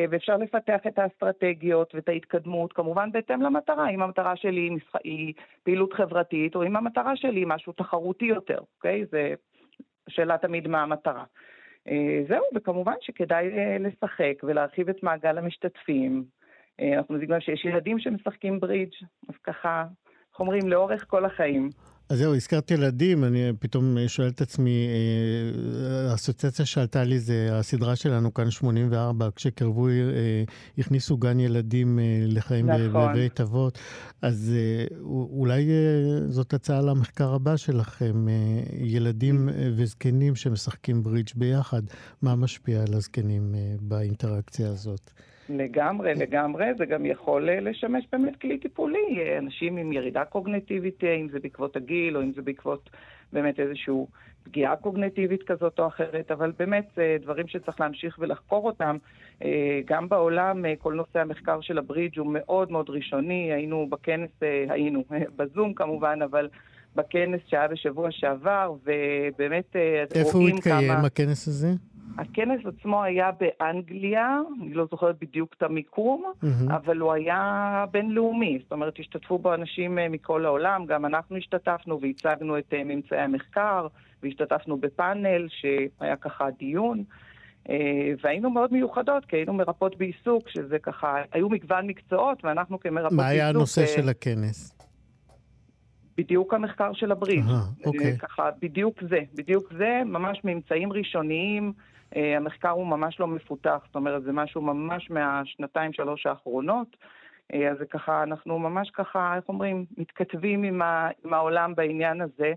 ואפשר 0.10 0.38
לפתח 0.38 0.79
את 0.88 1.00
האסטרטגיות 1.00 1.96
ואת 1.96 2.10
ההתקדמות, 2.10 2.74
כמובן 2.74 3.12
בהתאם 3.12 3.41
למטרה, 3.41 3.89
אם 3.89 4.01
המטרה 4.01 4.36
שלי 4.36 4.69
היא, 5.03 5.34
פעילות 5.63 5.93
חברתית, 5.93 6.55
או 6.55 6.63
אם 6.63 6.75
המטרה 6.75 7.15
שלי 7.15 7.39
היא 7.39 7.48
משהו 7.48 7.74
תחרותי 7.74 8.25
יותר, 8.25 8.60
אוקיי? 8.75 9.05
זה 9.12 9.34
שאלה 10.10 10.38
תמיד 10.38 10.67
מה 10.67 10.81
המטרה. 10.84 11.24
זהו, 12.27 12.43
וכמובן 12.55 12.93
שכדאי 13.01 13.50
לשחק 13.79 14.43
ולהרחיב 14.43 14.89
את 14.89 15.03
מעגל 15.03 15.38
המשתתפים, 15.38 16.24
אה, 16.81 16.98
אנחנו 16.98 17.15
יודעים 17.15 17.31
גם 17.31 17.39
שיש 17.39 17.65
ילדים 17.65 18.00
שמשחקים 18.00 18.60
ברידג', 18.60 18.93
אז 19.29 19.36
ככה, 19.43 19.86
איך 20.31 20.39
אומרים, 20.39 20.69
לאורך 20.69 21.05
כל 21.08 21.25
החיים. 21.25 21.69
אז 22.10 22.18
זהו, 22.18 22.36
הזכרת 22.36 22.72
ילדים, 22.72 23.24
אני 23.24 23.51
פתאום 23.60 23.98
שואל 24.08 24.28
את 24.28 24.42
עצמי, 24.42 24.88
אה, 24.88 26.12
האסוציאציה 26.12 26.66
שעלתה 26.66 27.04
לי 27.04 27.20
זה 27.20 27.50
הסדרה 27.51 27.96
שלנו 27.96 28.34
כאן 28.34 28.51
84, 28.51 29.30
כשקרבו, 29.36 29.88
אה, 29.88 29.94
הכניסו 30.78 31.18
גן 31.18 31.39
ילדים 31.39 32.00
לחיים 32.28 32.70
נכון. 32.70 33.12
בבית 33.12 33.42
אבות, 33.42 33.80
אז 34.22 34.51
אולי 35.32 35.70
זאת 36.30 36.54
הצעה 36.54 36.82
למחקר 36.82 37.34
הבא 37.34 37.58
שלכם, 37.58 38.28
ילדים 38.80 39.50
וזקנים 39.75 40.36
שמשחקים 40.36 41.04
ברידג' 41.04 41.30
ביחד, 41.36 41.82
מה 42.22 42.36
משפיע 42.36 42.82
על 42.82 42.94
הזקנים 42.94 43.56
באינטראקציה 43.82 44.70
הזאת? 44.70 45.12
לגמרי, 45.50 46.13
לגמרי. 46.13 46.65
זה 46.77 46.86
גם 46.86 47.06
יכול 47.06 47.50
אה, 47.50 47.60
לשמש 47.60 48.08
באמת 48.12 48.36
כלי 48.41 48.58
טיפולי. 48.58 49.20
אה, 49.20 49.38
אנשים 49.38 49.77
עם 49.77 49.91
ירידה 49.91 50.25
קוגנטיבית, 50.25 51.03
אה, 51.03 51.15
אם 51.15 51.29
זה 51.32 51.39
בעקבות 51.39 51.75
הגיל, 51.75 52.18
או 52.18 52.22
אם 52.22 52.32
זה 52.36 52.41
בעקבות 52.41 52.89
באמת 53.34 53.60
איזושהי 53.60 53.94
פגיעה 54.44 54.75
קוגנטיבית 54.75 55.44
כזאת 55.44 55.79
או 55.79 55.88
אחרת, 55.88 56.32
אבל 56.32 56.51
באמת 56.60 56.88
זה 56.96 57.18
דברים 57.22 57.48
שצריך 57.48 57.79
להמשיך 57.79 58.18
ולחקור 58.20 58.65
אותם. 58.65 58.98
גם 59.86 60.10
בעולם, 60.10 60.65
כל 60.79 60.94
נושא 60.94 61.20
המחקר 61.20 61.62
של 61.62 61.77
הברידג' 61.77 62.20
הוא 62.20 62.34
מאוד 62.34 62.72
מאוד 62.72 62.89
ראשוני. 62.89 63.53
היינו 63.53 63.88
בכנס, 63.89 64.29
היינו, 64.70 65.03
בזום 65.36 65.74
כמובן, 65.74 66.20
אבל... 66.22 66.48
בכנס 66.96 67.41
שהיה 67.48 67.68
בשבוע 67.68 68.12
שעבר, 68.12 68.74
ובאמת 68.84 69.75
רואים 69.75 70.08
כמה... 70.12 70.25
איפה 70.25 70.38
הוא 70.38 70.50
התקיים, 70.50 70.91
הכנס 70.91 71.48
הזה? 71.48 71.70
הכנס 72.18 72.60
עצמו 72.65 73.03
היה 73.03 73.29
באנגליה, 73.32 74.39
אני 74.62 74.74
לא 74.74 74.86
זוכרת 74.91 75.15
בדיוק 75.22 75.53
את 75.58 75.63
המיקום, 75.63 76.24
mm-hmm. 76.25 76.74
אבל 76.74 76.98
הוא 76.98 77.13
היה 77.13 77.86
בינלאומי, 77.91 78.60
זאת 78.63 78.72
אומרת, 78.72 79.00
השתתפו 79.00 79.38
בו 79.38 79.53
אנשים 79.53 80.00
אה, 80.00 80.10
מכל 80.10 80.46
העולם, 80.46 80.86
גם 80.86 81.06
אנחנו 81.06 81.38
השתתפנו 81.38 82.01
והצגנו 82.01 82.58
את 82.58 82.74
אה, 82.74 82.84
ממצאי 82.84 83.18
המחקר, 83.18 83.88
והשתתפנו 84.24 84.77
בפאנל 84.77 85.48
שהיה 85.50 86.15
ככה 86.15 86.48
דיון. 86.60 87.03
אה, 87.70 87.75
והיינו 88.24 88.50
מאוד 88.50 88.74
מיוחדות, 88.74 89.25
כי 89.25 89.36
היינו 89.36 89.53
מרפאות 89.53 89.98
בעיסוק, 89.98 90.50
שזה 90.50 90.79
ככה, 90.79 91.15
היו 91.32 91.50
מגוון 91.50 91.88
מקצועות, 91.88 92.46
ואנחנו 92.46 92.79
כמרפאות 92.79 93.01
בעיסוק... 93.03 93.25
מה 93.25 93.27
היה 93.27 93.50
הנושא 93.50 93.86
של 93.86 94.10
הכנס? 94.10 94.78
בדיוק 96.19 96.53
המחקר 96.53 96.93
של 96.93 97.11
הבריד. 97.11 97.45
אוקיי. 97.85 98.17
ככה, 98.17 98.49
בדיוק 98.61 99.03
זה, 99.09 99.19
בדיוק 99.35 99.73
זה, 99.77 100.01
ממש 100.05 100.41
ממצאים 100.43 100.93
ראשוניים. 100.93 101.73
אה, 102.15 102.38
המחקר 102.38 102.69
הוא 102.69 102.88
ממש 102.88 103.19
לא 103.19 103.27
מפותח, 103.27 103.79
זאת 103.85 103.95
אומרת, 103.95 104.23
זה 104.23 104.31
משהו 104.31 104.61
ממש 104.61 105.09
מהשנתיים, 105.09 105.93
שלוש 105.93 106.25
האחרונות. 106.25 106.88
אה, 107.53 107.71
אז 107.71 107.77
זה 107.77 107.85
ככה, 107.85 108.23
אנחנו 108.23 108.59
ממש 108.59 108.89
ככה, 108.89 109.35
איך 109.35 109.49
אומרים, 109.49 109.85
מתכתבים 109.97 110.63
עם, 110.63 110.81
ה, 110.81 111.09
עם 111.25 111.33
העולם 111.33 111.75
בעניין 111.75 112.21
הזה 112.21 112.53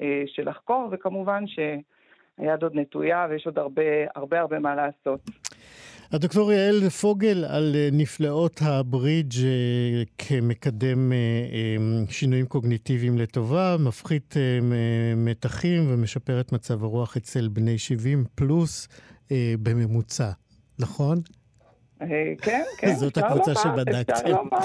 אה, 0.00 0.22
של 0.26 0.48
לחקור, 0.48 0.88
וכמובן 0.92 1.44
שהיד 1.46 2.62
עוד 2.62 2.74
נטויה 2.74 3.26
ויש 3.30 3.46
עוד 3.46 3.58
הרבה 3.58 3.82
הרבה 4.14 4.40
הרבה 4.40 4.58
מה 4.58 4.74
לעשות. 4.74 5.20
הדוקטור 6.12 6.52
יעל 6.52 6.88
פוגל 6.90 7.44
על 7.44 7.76
נפלאות 7.92 8.62
הברידג' 8.62 9.36
כמקדם 10.18 11.12
שינויים 12.08 12.46
קוגניטיביים 12.46 13.18
לטובה, 13.18 13.76
מפחית 13.78 14.34
מתחים 15.16 15.86
ומשפר 15.88 16.40
את 16.40 16.52
מצב 16.52 16.84
הרוח 16.84 17.16
אצל 17.16 17.48
בני 17.48 17.78
70 17.78 18.24
פלוס 18.34 18.88
בממוצע, 19.62 20.30
נכון? 20.78 21.20
כן, 22.42 22.62
כן, 22.78 22.94
זאת 23.00 23.18
הקבוצה 23.18 23.54
שבדקתם. 23.54 24.12
אפשר 24.12 24.28
לומר, 24.28 24.58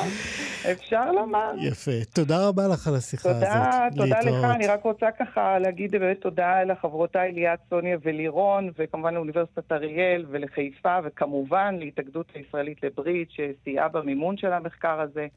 אפשר 0.72 1.12
לומר. 1.12 1.52
יפה. 1.58 1.92
תודה 2.14 2.48
רבה 2.48 2.68
לך 2.68 2.88
על 2.88 2.96
השיחה 2.96 3.30
הזאת. 3.30 3.44
תודה, 3.44 3.88
תודה 3.96 4.20
לך. 4.20 4.44
אני 4.56 4.68
רק 4.68 4.84
רוצה 4.84 5.06
ככה 5.20 5.60
להגיד 5.60 5.92
באמת 5.92 6.22
תודה 6.22 6.64
לחברותיי 6.64 7.32
ליאת, 7.32 7.60
סוניה 7.70 7.98
ולירון, 8.04 8.72
וכמובן 8.80 9.14
לאוניברסיטת 9.14 9.72
אריאל 9.72 10.26
ולחיפה, 10.30 10.98
וכמובן 11.04 11.76
להתאגדות 11.80 12.26
הישראלית 12.36 12.78
לברית, 12.84 13.30
שסייעה 13.32 13.88
במימון 13.88 14.38
של 14.38 14.54
המחקר 14.54 15.02
הזה. 15.02 15.28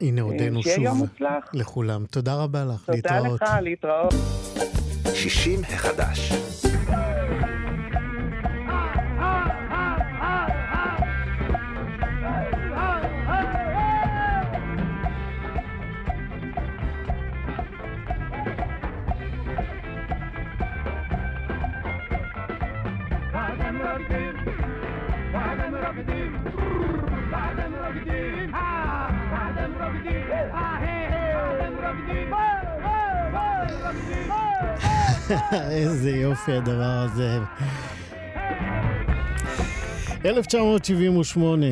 הנה 0.00 0.22
עודנו 0.22 0.62
שוב. 0.62 0.72
שיהיה 0.72 0.84
יום 0.84 0.98
מוצלח. 0.98 1.50
לכולם. 1.54 2.04
תודה 2.10 2.34
רבה 2.34 2.64
לך, 2.64 2.88
להתראות. 2.94 3.40
תודה 3.40 3.58
לך, 3.58 3.62
להתראות. 3.62 4.14
60 5.14 5.60
החדש. 5.64 6.32
איזה 35.52 36.10
יופי 36.10 36.52
הדבר 36.52 37.06
הזה. 37.06 37.38
1978. 40.24 41.66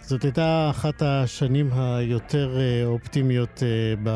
זאת 0.00 0.22
הייתה 0.22 0.66
אחת 0.70 1.02
השנים 1.02 1.70
היותר 1.72 2.56
אה, 2.60 2.86
אופטימיות 2.86 3.62
אה, 3.62 4.12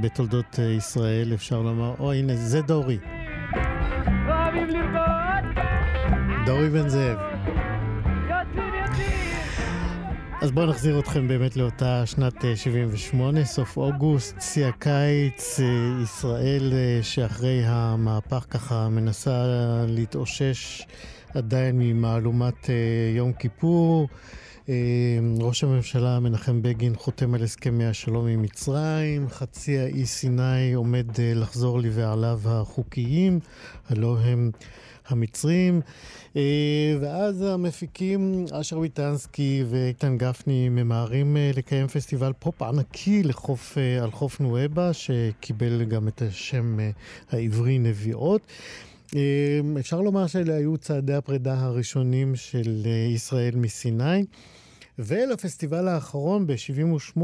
בתולדות 0.00 0.58
אה, 0.58 0.64
ישראל, 0.64 1.34
אפשר 1.34 1.62
לומר. 1.62 1.94
או, 1.98 2.12
הנה, 2.12 2.36
זה 2.36 2.62
דורי. 2.62 2.98
דורי 6.46 6.68
בן 6.68 6.88
זאב. 6.88 7.31
אז 10.42 10.50
בואו 10.50 10.66
נחזיר 10.66 10.98
אתכם 10.98 11.28
באמת 11.28 11.56
לאותה 11.56 12.06
שנת 12.06 12.44
78, 12.54 13.44
סוף 13.44 13.76
אוגוסט, 13.76 14.40
שיא 14.40 14.66
הקיץ, 14.66 15.60
ישראל 16.02 16.72
שאחרי 17.02 17.62
המהפך 17.64 18.46
ככה 18.50 18.88
מנסה 18.88 19.44
להתאושש 19.88 20.86
עדיין 21.34 21.78
ממהלומת 21.78 22.70
יום 23.16 23.32
כיפור. 23.32 24.08
ראש 25.40 25.64
הממשלה 25.64 26.20
מנחם 26.20 26.62
בגין 26.62 26.94
חותם 26.96 27.34
על 27.34 27.42
הסכמי 27.42 27.86
השלום 27.86 28.26
עם 28.26 28.42
מצרים, 28.42 29.28
חצי 29.28 29.78
האי 29.78 30.06
סיני 30.06 30.72
עומד 30.72 31.06
לחזור 31.20 31.80
לבעליו 31.80 32.40
החוקיים, 32.44 33.40
הלא 33.88 34.18
הם 34.18 34.50
המצרים. 35.06 35.80
ואז 37.00 37.42
המפיקים 37.42 38.44
אשר 38.52 38.78
ויטנסקי 38.78 39.64
ואיתן 39.70 40.18
גפני 40.18 40.68
ממהרים 40.68 41.36
לקיים 41.54 41.86
פסטיבל 41.86 42.32
פופ 42.38 42.62
ענקי 42.62 43.22
לחוף, 43.22 43.78
על 44.02 44.10
חוף 44.10 44.40
נואבה, 44.40 44.92
שקיבל 44.92 45.84
גם 45.84 46.08
את 46.08 46.22
השם 46.22 46.78
העברי 47.30 47.78
נביאות. 47.78 48.40
אפשר 49.80 50.00
לומר 50.00 50.26
שאלה 50.26 50.54
היו 50.54 50.78
צעדי 50.78 51.14
הפרידה 51.14 51.60
הראשונים 51.60 52.36
של 52.36 52.86
ישראל 53.14 53.56
מסיני. 53.56 54.24
ולפסטיבל 54.98 55.88
האחרון 55.88 56.46
ב-78, 56.46 57.20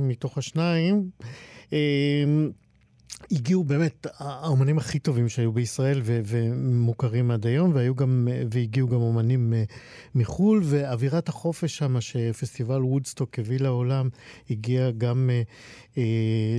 מתוך 0.00 0.38
השניים, 0.38 1.10
הגיעו 3.32 3.64
באמת 3.64 4.06
האומנים 4.18 4.78
הכי 4.78 4.98
טובים 4.98 5.28
שהיו 5.28 5.52
בישראל 5.52 6.00
ו- 6.04 6.20
ומוכרים 6.24 7.30
עד 7.30 7.46
היום, 7.46 7.74
והיו 7.74 7.94
גם, 7.94 8.28
והגיעו 8.50 8.88
גם 8.88 9.00
אומנים 9.00 9.54
מחו"ל, 10.14 10.60
ואווירת 10.64 11.28
החופש 11.28 11.78
שם, 11.78 12.00
שפסטיבל 12.00 12.84
וודסטוק 12.84 13.38
הביא 13.38 13.60
לעולם, 13.60 14.08
הגיע 14.50 14.90
גם 14.90 15.30
אה, 15.98 16.02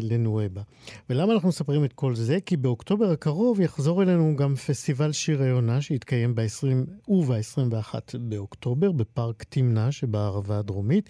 לנואבה. 0.02 0.62
ולמה 1.10 1.34
אנחנו 1.34 1.50
מספרים 1.50 1.86
את 1.86 1.94
כל 1.94 2.16
זה? 2.16 2.38
כי 2.46 2.58
באוקטובר 2.58 3.12
הקרוב 3.12 3.60
יחזור 3.60 4.04
אלינו 4.04 4.36
גם 4.36 4.56
פסטיבל 4.56 5.12
שיר 5.12 5.42
היונה, 5.42 5.82
שיתקיים 5.82 6.36
ב-20 6.36 7.12
וב-21 7.12 7.96
באוקטובר, 8.20 8.92
בפארק 8.92 9.44
תמנע 9.50 9.92
שבערבה 9.92 10.60
הדרומית. 10.60 11.10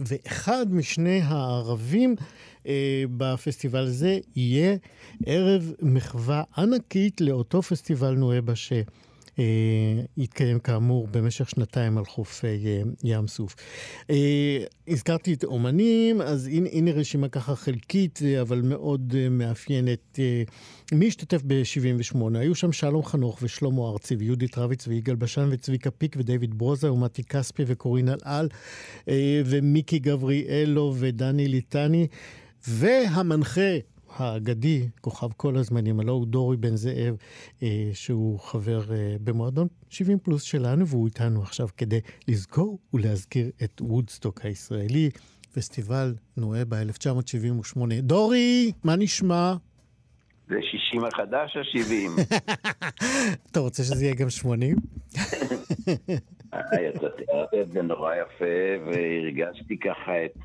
ואחד 0.00 0.66
משני 0.70 1.20
הערבים 1.24 2.14
אה, 2.18 2.24
בפסטיבל 3.16 3.84
הזה 3.84 4.18
יהיה 4.36 4.76
ערב 5.26 5.72
מחווה 5.82 6.42
ענקית 6.56 7.20
לאותו 7.20 7.62
פסטיבל 7.62 8.14
נואבה 8.14 8.56
ש... 8.56 8.72
יתקיים 10.16 10.58
כאמור 10.58 11.08
במשך 11.10 11.50
שנתיים 11.50 11.98
על 11.98 12.04
חוף 12.04 12.44
ים 13.04 13.26
סוף. 13.26 13.56
הזכרתי 14.88 15.32
את 15.32 15.44
אומנים, 15.44 16.20
אז 16.20 16.46
הנה, 16.46 16.68
הנה 16.72 16.90
רשימה 16.90 17.28
ככה 17.28 17.56
חלקית, 17.56 18.20
אבל 18.40 18.60
מאוד 18.60 19.14
מאפיינת. 19.30 20.18
מי 20.92 21.08
השתתף 21.08 21.42
ב-78? 21.46 22.18
היו 22.34 22.54
שם 22.54 22.72
שלום 22.72 23.04
חנוך 23.04 23.38
ושלמה 23.42 23.88
ארצי 23.88 24.14
ויהודית 24.14 24.58
רביץ 24.58 24.88
ויגאל 24.88 25.16
בשן 25.16 25.48
וצביקה 25.52 25.90
פיק 25.90 26.16
ודייוויד 26.18 26.58
ברוזה 26.58 26.92
ומתי 26.92 27.24
כספי 27.24 27.62
וקורין 27.66 28.08
אלעל 28.08 28.48
ומיקי 29.44 29.98
גבריאלו 29.98 30.94
ודני 30.98 31.48
ליטני. 31.48 32.06
והמנחה 32.68 33.70
האגדי, 34.16 34.88
כוכב 35.00 35.32
כל 35.36 35.56
הזמנים, 35.56 36.00
הלא 36.00 36.12
הוא 36.12 36.26
דורי 36.26 36.56
בן 36.56 36.76
זאב, 36.76 37.16
אה, 37.62 37.90
שהוא 37.92 38.40
חבר 38.40 38.80
אה, 38.92 39.16
במועדון 39.24 39.68
70 39.88 40.18
פלוס 40.18 40.42
שלנו, 40.42 40.86
והוא 40.86 41.06
איתנו 41.06 41.42
עכשיו 41.42 41.68
כדי 41.76 42.00
לזכור 42.28 42.78
ולהזכיר 42.94 43.50
את 43.64 43.80
וודסטוק 43.80 44.40
הישראלי, 44.44 45.10
פסטיבל 45.54 46.14
נואבה 46.36 46.80
1978. 46.80 48.00
דורי, 48.00 48.72
מה 48.84 48.96
נשמע? 48.96 49.54
זה 50.48 50.56
60 50.90 51.04
החדש 51.04 51.56
או 51.56 51.64
70? 51.64 52.10
אתה 53.50 53.60
רוצה 53.60 53.82
שזה 53.82 54.04
יהיה 54.04 54.14
גם 54.14 54.30
80? 54.30 54.76
אתה 56.94 57.08
תיארת 57.16 57.54
את 57.62 57.72
זה 57.72 57.82
נורא 57.82 58.14
יפה, 58.14 58.84
והרגשתי 58.86 59.78
ככה 59.78 60.24
את 60.24 60.38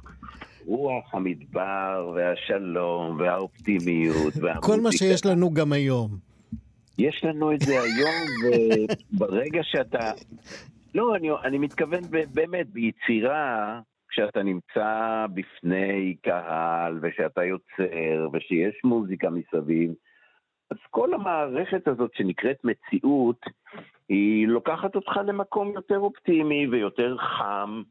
רוח 0.66 1.14
המדבר 1.14 2.12
והשלום 2.16 3.20
והאופטימיות 3.20 4.34
והמוזיקה. 4.42 4.62
כל 4.74 4.82
מה 4.82 4.92
שיש 4.92 5.26
לנו 5.26 5.54
גם 5.54 5.74
היום. 5.74 6.10
יש 6.98 7.24
לנו 7.24 7.54
את 7.54 7.62
זה 7.62 7.74
היום, 7.74 8.56
וברגע 9.14 9.60
שאתה... 9.64 10.12
לא, 10.96 11.16
אני, 11.16 11.30
אני 11.44 11.58
מתכוון 11.58 12.02
באמת 12.34 12.68
ביצירה, 12.70 13.80
כשאתה 14.10 14.44
נמצא 14.44 15.26
בפני 15.34 16.16
קהל, 16.22 17.00
ושאתה 17.02 17.44
יוצר, 17.44 18.30
ושיש 18.34 18.82
מוזיקה 18.84 19.30
מסביב, 19.30 19.92
אז 20.72 20.78
כל 20.90 21.14
המערכת 21.14 21.88
הזאת 21.88 22.12
שנקראת 22.14 22.58
מציאות, 22.64 23.46
היא 24.10 24.48
לוקחת 24.48 24.96
אותך 24.96 25.18
למקום 25.26 25.72
יותר 25.76 26.00
אופטימי 26.00 26.68
ויותר 26.68 27.18
חם, 27.18 27.84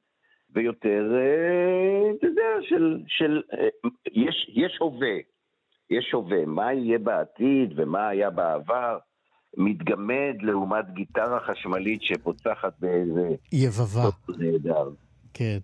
ויותר, 0.54 1.12
אתה 2.18 2.26
יודע, 2.26 2.42
של, 2.62 3.00
של 3.06 3.42
יש, 4.12 4.50
יש 4.54 4.76
הווה, 4.80 5.16
יש 5.90 6.12
הווה, 6.12 6.44
מה 6.46 6.72
יהיה 6.72 6.98
בעתיד 6.98 7.72
ומה 7.76 8.08
היה 8.08 8.30
בעבר, 8.30 8.98
מתגמד 9.56 10.34
לעומת 10.40 10.94
גיטרה 10.94 11.40
חשמלית 11.40 12.02
שפוצחת 12.02 12.72
באיזה... 12.80 13.28
יבבה. 13.52 14.10
כן. 15.35 15.59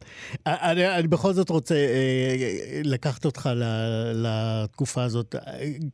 אני, 0.46 0.98
אני 0.98 1.08
בכל 1.08 1.32
זאת 1.32 1.50
רוצה 1.50 1.74
אה, 1.74 2.80
לקחת 2.84 3.24
אותך 3.24 3.50
ל, 3.54 3.62
לתקופה 4.14 5.02
הזאת. 5.02 5.34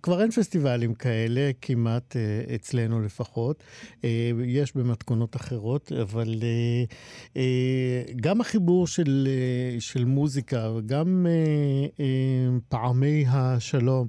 כבר 0.03 0.23
אין 0.23 0.31
פסטיבלים 0.31 0.95
כאלה, 0.95 1.51
כמעט 1.63 2.17
אה, 2.17 2.55
אצלנו 2.55 3.03
לפחות. 3.03 3.63
אה, 4.05 4.31
יש 4.47 4.77
במתכונות 4.77 5.37
אחרות, 5.37 5.93
אבל 6.03 6.35
אה, 6.43 6.85
אה, 7.37 8.03
גם 8.17 8.41
החיבור 8.41 8.87
של, 8.87 9.29
אה, 9.31 9.81
של 9.81 10.05
מוזיקה 10.05 10.71
וגם 10.77 11.27
אה, 11.29 11.87
אה, 12.01 12.59
פעמי 12.69 13.25
השלום, 13.29 14.09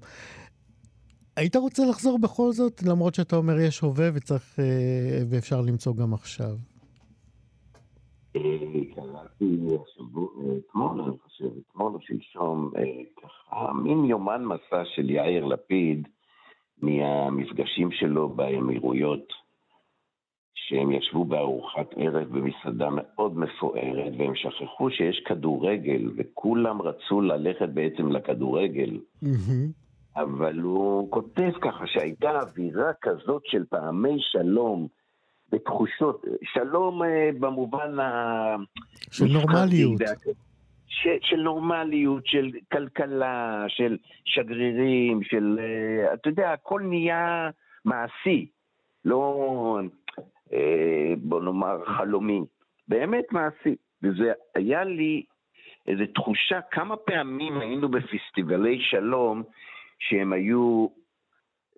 היית 1.36 1.56
רוצה 1.56 1.86
לחזור 1.86 2.20
בכל 2.20 2.54
זאת, 2.54 2.84
למרות 2.84 3.16
שאתה 3.16 3.36
אומר 3.36 3.60
יש 3.60 3.80
הווה 3.80 4.10
וצריך, 4.14 4.44
אה, 4.60 4.66
ואפשר 5.30 5.62
למצוא 5.62 5.96
גם 5.96 6.14
עכשיו? 6.14 6.56
קראתי 8.95 9.58
אתמול, 10.58 11.02
אני 11.02 11.17
חושב, 11.23 11.50
אתמול 11.60 11.93
או 11.93 12.02
שלשום, 12.02 12.71
ככה, 13.23 13.73
מין 13.73 14.06
יומן 14.06 14.45
מסע 14.45 14.86
של 14.86 15.10
יאיר 15.10 15.45
לפיד 15.45 16.08
מהמפגשים 16.82 17.91
שלו 17.91 18.30
באמירויות, 18.30 19.34
שהם 20.54 20.91
ישבו 20.91 21.26
בארוחת 21.26 21.88
ערב 21.95 22.28
במסעדה 22.28 22.89
מאוד 22.91 23.38
מפוארת, 23.38 24.13
והם 24.17 24.36
שכחו 24.36 24.89
שיש 24.89 25.23
כדורגל, 25.26 26.12
וכולם 26.17 26.82
רצו 26.82 27.21
ללכת 27.21 27.69
בעצם 27.69 28.12
לכדורגל. 28.12 29.00
אבל 30.15 30.60
הוא 30.60 31.12
כותב 31.12 31.52
ככה 31.62 31.88
שהייתה 31.88 32.39
אווירה 32.39 32.93
כזאת 33.02 33.41
של 33.45 33.65
פעמי 33.69 34.17
שלום, 34.19 34.88
בתחושות, 35.52 36.26
שלום 36.44 37.02
במובן 37.40 38.00
ה... 38.00 38.56
של 39.12 39.26
נורמליות. 39.26 40.02
ש, 40.88 41.08
של 41.22 41.36
נורמליות, 41.42 42.28
של 42.28 42.52
כלכלה, 42.72 43.66
של 43.68 43.98
שגרירים, 44.26 45.24
של, 45.24 45.60
אתה 46.14 46.30
יודע, 46.30 46.52
הכל 46.54 46.82
נהיה 46.82 47.50
מעשי, 47.86 48.48
לא, 49.06 49.80
בוא 51.18 51.42
נאמר, 51.42 51.86
חלומי, 51.86 52.42
באמת 52.88 53.26
מעשי. 53.32 53.76
וזה 54.04 54.32
היה 54.56 54.84
לי 54.84 55.24
איזו 55.88 56.04
תחושה, 56.16 56.60
כמה 56.72 56.96
פעמים 56.96 57.60
היינו 57.60 57.90
בפסטיבלי 57.90 58.80
שלום, 58.82 59.44
שהם 60.00 60.34
היו 60.34 60.88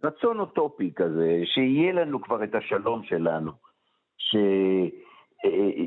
רצון 0.03 0.39
אוטופי 0.39 0.91
כזה, 0.95 1.41
שיהיה 1.45 1.93
לנו 1.93 2.21
כבר 2.21 2.43
את 2.43 2.55
השלום 2.55 3.03
שלנו. 3.03 3.51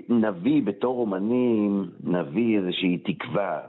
שנביא 0.09 0.63
בתור 0.63 1.01
אומנים, 1.01 1.91
נביא 2.05 2.59
איזושהי 2.59 2.99
תקווה, 2.99 3.61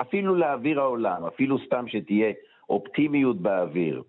אפילו 0.00 0.34
לאוויר 0.34 0.80
העולם, 0.80 1.24
אפילו 1.24 1.58
סתם 1.58 1.88
שתהיה 1.88 2.32
אופטימיות 2.68 3.36
באוויר. 3.36 4.02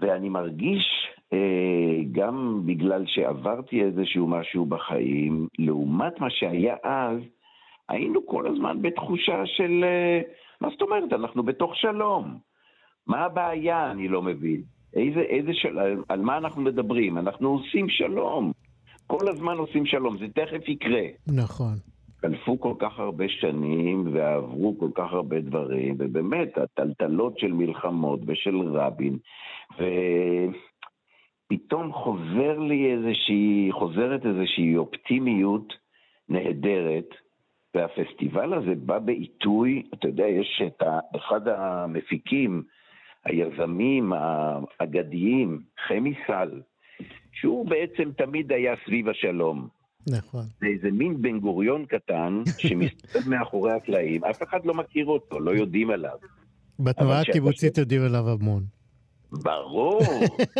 ואני 0.00 0.28
מרגיש, 0.28 1.08
אה, 1.32 1.98
גם 2.12 2.62
בגלל 2.66 3.04
שעברתי 3.06 3.82
איזשהו 3.82 4.26
משהו 4.26 4.66
בחיים, 4.66 5.48
לעומת 5.58 6.20
מה 6.20 6.30
שהיה 6.30 6.76
אז, 6.82 7.18
היינו 7.88 8.26
כל 8.26 8.46
הזמן 8.46 8.82
בתחושה 8.82 9.46
של, 9.46 9.84
אה, 9.84 10.20
מה 10.60 10.68
זאת 10.70 10.82
אומרת, 10.82 11.12
אנחנו 11.12 11.42
בתוך 11.42 11.76
שלום. 11.76 12.47
מה 13.08 13.24
הבעיה, 13.24 13.90
אני 13.90 14.08
לא 14.08 14.22
מבין. 14.22 14.62
איזה, 14.94 15.20
איזה 15.20 15.50
של... 15.54 15.78
על 16.08 16.20
מה 16.20 16.36
אנחנו 16.36 16.62
מדברים? 16.62 17.18
אנחנו 17.18 17.48
עושים 17.48 17.88
שלום. 17.88 18.52
כל 19.06 19.28
הזמן 19.28 19.56
עושים 19.56 19.86
שלום, 19.86 20.18
זה 20.18 20.26
תכף 20.34 20.68
יקרה. 20.68 21.02
נכון. 21.26 21.74
חלפו 22.20 22.60
כל 22.60 22.74
כך 22.78 22.98
הרבה 22.98 23.24
שנים 23.28 24.08
ועברו 24.12 24.78
כל 24.78 24.90
כך 24.94 25.12
הרבה 25.12 25.40
דברים, 25.40 25.94
ובאמת, 25.98 26.58
הטלטלות 26.58 27.38
של 27.38 27.52
מלחמות 27.52 28.20
ושל 28.26 28.56
רבין, 28.56 29.18
ופתאום 31.46 31.92
חוזר 31.92 32.58
לי 32.58 32.92
איזושהי, 32.92 33.68
חוזרת 33.72 34.26
איזושהי 34.26 34.76
אופטימיות 34.76 35.72
נהדרת, 36.28 37.08
והפסטיבל 37.74 38.54
הזה 38.54 38.74
בא 38.74 38.98
בעיתוי, 38.98 39.82
אתה 39.94 40.08
יודע, 40.08 40.26
יש 40.26 40.62
את 40.66 40.82
אחד 41.16 41.48
המפיקים, 41.48 42.62
היזמים 43.24 44.12
האגדיים, 44.12 45.62
חמי 45.86 46.14
סל, 46.26 46.60
שהוא 47.32 47.68
בעצם 47.68 48.10
תמיד 48.16 48.52
היה 48.52 48.74
סביב 48.86 49.08
השלום. 49.08 49.68
נכון. 50.06 50.44
זה 50.60 50.66
איזה 50.66 50.90
מין 50.90 51.22
בן 51.22 51.40
גוריון 51.40 51.86
קטן 51.86 52.42
שמסתובב 52.58 53.28
מאחורי 53.28 53.72
הקלעים, 53.72 54.24
אף 54.24 54.42
אחד 54.42 54.64
לא 54.64 54.74
מכיר 54.74 55.06
אותו, 55.06 55.40
לא 55.40 55.50
יודעים 55.50 55.90
עליו. 55.90 56.16
בתנועה 56.80 57.20
הקיבוצית 57.20 57.78
יודעים 57.78 58.02
עליו 58.02 58.30
המון. 58.30 58.62
ברור, 59.32 60.00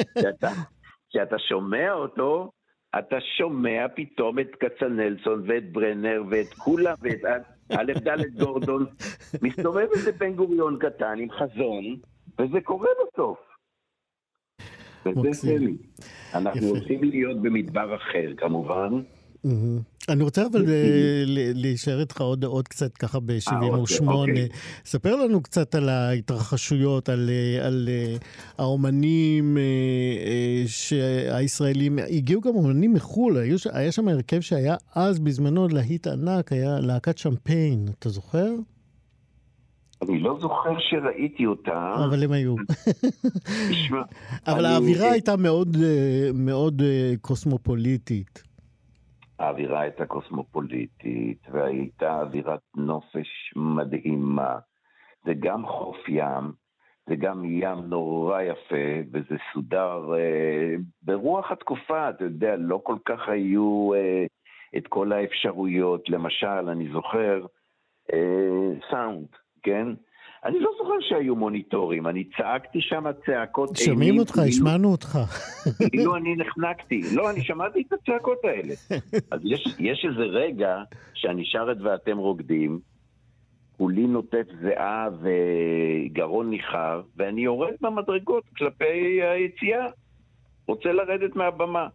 כשאתה 1.11 1.39
שומע 1.49 1.93
אותו, 1.93 2.51
אתה 2.99 3.17
שומע 3.39 3.87
פתאום 3.97 4.39
את 4.39 4.51
כצנלסון 4.61 5.43
ואת 5.47 5.73
ברנר 5.73 6.23
ואת 6.31 6.55
כולם 6.55 6.95
ואת 7.03 7.21
א' 7.73 7.93
ד' 7.93 8.41
גורדון, 8.41 8.87
מסתובב 9.43 9.87
איזה 9.95 10.13
בן 10.13 10.35
גוריון 10.35 10.79
קטן 10.81 11.19
עם 11.19 11.31
חזון, 11.31 11.85
וזה 12.41 12.61
קורה 12.65 12.89
בסוף. 13.03 13.39
וזה 15.07 15.33
סמי. 15.33 15.77
אנחנו 16.35 16.67
הולכים 16.67 17.05
להיות 17.05 17.43
במדבר 17.43 17.97
אחר 17.97 18.35
כמובן. 18.37 19.03
אני 20.09 20.23
רוצה 20.23 20.47
אבל 20.47 20.69
אה, 20.69 21.23
להישאר 21.55 22.01
איתך 22.01 22.21
עוד, 22.21 22.45
עוד 22.45 22.69
קצת 22.69 22.97
ככה 22.97 23.21
ב-78. 23.21 23.53
אה, 23.53 24.15
אוקיי. 24.15 24.49
ספר 24.85 25.17
לנו 25.17 25.43
קצת 25.43 25.75
על 25.75 25.89
ההתרחשויות, 25.89 27.09
על, 27.09 27.31
אה, 27.31 27.67
על 27.67 27.89
האומנים 28.59 29.59
הישראלים. 31.31 31.99
הגיעו 31.99 32.41
גם 32.41 32.55
אומנים 32.55 32.93
מחו"ל, 32.93 33.37
היה 33.73 33.93
שם 33.93 34.09
הרכב 34.09 34.41
שהיה 34.41 34.77
אז 34.95 35.19
בזמנו 35.19 35.69
להיט 35.69 36.07
ענק, 36.07 36.53
היה 36.53 36.81
להקת 36.81 37.19
שמפיין, 37.19 37.89
אתה 37.99 38.09
זוכר? 38.09 38.49
אני 40.03 40.21
לא 40.21 40.39
זוכר 40.41 40.79
שראיתי 40.79 41.47
אותה. 41.47 41.95
אבל 42.09 42.25
הם 42.25 42.33
היו. 42.33 42.55
אבל 44.53 44.65
האווירה 44.65 45.11
הייתה 45.11 45.37
מאוד, 45.37 45.77
מאוד 46.35 46.83
קוסמופוליטית. 47.21 48.49
האווירה 49.39 49.81
הייתה 49.81 50.07
קוסמופוליטית, 50.07 51.47
והייתה 51.53 52.21
אווירת 52.21 52.61
נופש 52.77 53.53
מדהימה. 53.57 54.59
זה 55.25 55.33
גם 55.41 55.67
חוף 55.67 56.09
ים, 56.09 56.53
זה 57.09 57.17
גם 57.17 57.45
ים 57.45 57.79
נורא 57.79 58.43
יפה, 58.43 59.11
וזה 59.13 59.37
סודר 59.53 60.15
אה, 60.15 60.75
ברוח 61.03 61.53
התקופה, 61.53 62.11
אתה 62.11 62.25
יודע, 62.25 62.57
לא 62.57 62.81
כל 62.85 62.97
כך 63.05 63.29
היו 63.29 63.95
אה, 63.95 64.27
את 64.77 64.87
כל 64.87 65.13
האפשרויות. 65.13 66.09
למשל, 66.09 66.69
אני 66.69 66.89
זוכר 66.93 67.47
אה, 68.13 68.73
סאונד, 68.91 69.29
כן? 69.69 69.87
אני 70.45 70.61
לא 70.61 70.71
זוכר 70.79 70.95
שהיו 71.01 71.37
מוניטורים, 71.37 72.07
אני 72.07 72.25
צעקתי 72.37 72.81
שם 72.81 73.05
צעקות 73.27 73.69
אימים. 73.81 73.95
שומעים 73.95 74.19
אותך, 74.19 74.33
כאילו- 74.33 74.49
השמענו 74.49 74.89
אותך. 74.93 75.19
כאילו 75.91 76.17
אני 76.17 76.37
נחנקתי. 76.37 77.03
לא, 77.15 77.31
אני 77.31 77.45
שמעתי 77.45 77.83
את 77.89 77.93
הצעקות 77.93 78.39
האלה. 78.45 78.75
אז 79.31 79.41
יש, 79.45 79.65
יש 79.79 80.07
איזה 80.11 80.23
רגע 80.23 80.77
שאני 81.15 81.45
שר 81.45 81.73
את 81.73 81.77
ואתם 81.85 82.19
רוקדים, 82.19 82.81
כולי 83.77 84.07
נוטף 84.07 84.47
זיעה 84.63 85.09
וגרון 85.21 86.51
ניחר, 86.51 87.03
ואני 87.17 87.41
יורד 87.41 87.75
במדרגות 87.81 88.45
כלפי 88.57 89.23
היציאה. 89.23 89.87
רוצה 90.69 90.93
לרדת 90.93 91.37
מהבמה. 91.37 91.87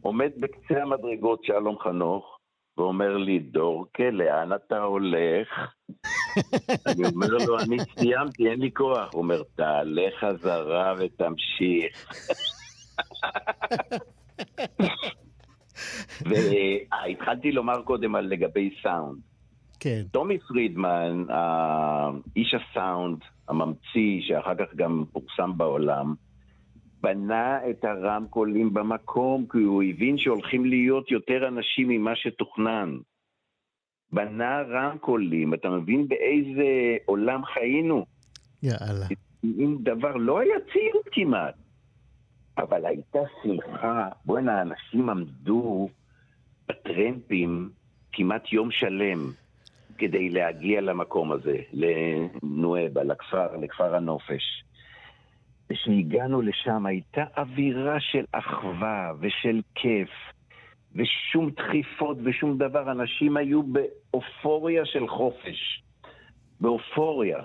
עומד 0.00 0.30
בקצה 0.36 0.82
המדרגות 0.82 1.44
שלום 1.44 1.78
חנוך, 1.78 2.35
ואומר 2.78 3.16
לי, 3.16 3.38
דורקה, 3.38 4.10
לאן 4.10 4.52
אתה 4.52 4.78
הולך? 4.78 5.48
אני 6.86 7.04
אומר 7.14 7.28
לו, 7.46 7.58
אני 7.58 7.76
סיימתי, 7.98 8.50
אין 8.50 8.60
לי 8.60 8.70
כוח. 8.74 9.12
הוא 9.12 9.22
אומר, 9.22 9.42
תעלה 9.56 10.06
חזרה 10.20 10.94
ותמשיך. 10.98 12.06
והתחלתי 16.26 17.52
לומר 17.52 17.82
קודם 17.82 18.14
על 18.14 18.26
לגבי 18.26 18.70
סאונד. 18.82 19.18
כן. 19.80 20.02
טומי 20.10 20.38
פרידמן, 20.38 21.24
איש 22.36 22.54
הסאונד, 22.54 23.18
הממציא, 23.48 24.20
שאחר 24.28 24.54
כך 24.54 24.74
גם 24.76 25.04
פורסם 25.12 25.58
בעולם, 25.58 26.14
בנה 27.00 27.70
את 27.70 27.84
הרמקולים 27.84 28.74
במקום, 28.74 29.46
כי 29.52 29.58
הוא 29.58 29.82
הבין 29.82 30.18
שהולכים 30.18 30.64
להיות 30.64 31.10
יותר 31.10 31.48
אנשים 31.48 31.88
ממה 31.88 32.16
שתוכנן. 32.16 32.96
בנה 34.12 34.62
רמקולים, 34.62 35.54
אתה 35.54 35.70
מבין 35.70 36.08
באיזה 36.08 36.96
עולם 37.04 37.44
חיינו? 37.44 38.04
יאללה. 38.62 39.06
אם 39.44 39.76
דבר, 39.82 40.16
לא 40.16 40.40
היה 40.40 40.54
ציוד 40.72 41.04
כמעט, 41.12 41.54
אבל 42.58 42.86
הייתה 42.86 43.18
שמחה. 43.42 44.08
בוא'נה, 44.24 44.62
אנשים 44.62 45.10
עמדו 45.10 45.88
בטרמפים 46.68 47.70
כמעט 48.12 48.52
יום 48.52 48.70
שלם 48.70 49.30
כדי 49.98 50.28
להגיע 50.28 50.80
למקום 50.80 51.32
הזה, 51.32 51.56
לנואבה, 51.72 53.04
לכפר, 53.04 53.56
לכפר 53.56 53.94
הנופש. 53.94 54.64
וכשהגענו 55.70 56.42
לשם 56.42 56.86
הייתה 56.86 57.24
אווירה 57.36 58.00
של 58.00 58.24
אחווה 58.32 59.12
ושל 59.20 59.60
כיף. 59.74 60.10
ושום 60.94 61.50
דחיפות 61.50 62.18
ושום 62.24 62.58
דבר. 62.58 62.92
אנשים 62.92 63.36
היו 63.36 63.62
באופוריה 63.62 64.84
של 64.84 65.08
חופש. 65.08 65.82
באופוריה. 66.60 67.38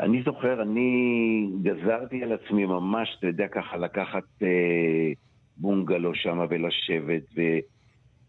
אני 0.00 0.22
זוכר, 0.22 0.62
אני 0.62 1.48
גזרתי 1.62 2.22
על 2.22 2.32
עצמי 2.32 2.66
ממש, 2.66 3.16
אתה 3.18 3.26
יודע, 3.26 3.48
ככה 3.48 3.76
לקחת 3.76 4.24
אה, 4.42 5.12
בונגלו 5.56 6.14
שם 6.14 6.46
ולשבת 6.48 7.22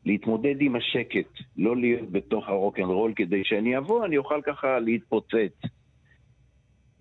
ולהתמודד 0.05 0.55
עם 0.61 0.75
השקט, 0.75 1.39
לא 1.57 1.77
להיות 1.77 2.11
בתוך 2.11 2.49
הרוקנרול 2.49 3.13
כדי 3.15 3.43
שאני 3.43 3.77
אבוא, 3.77 4.05
אני 4.05 4.17
אוכל 4.17 4.41
ככה 4.45 4.79
להתפוצץ. 4.79 5.61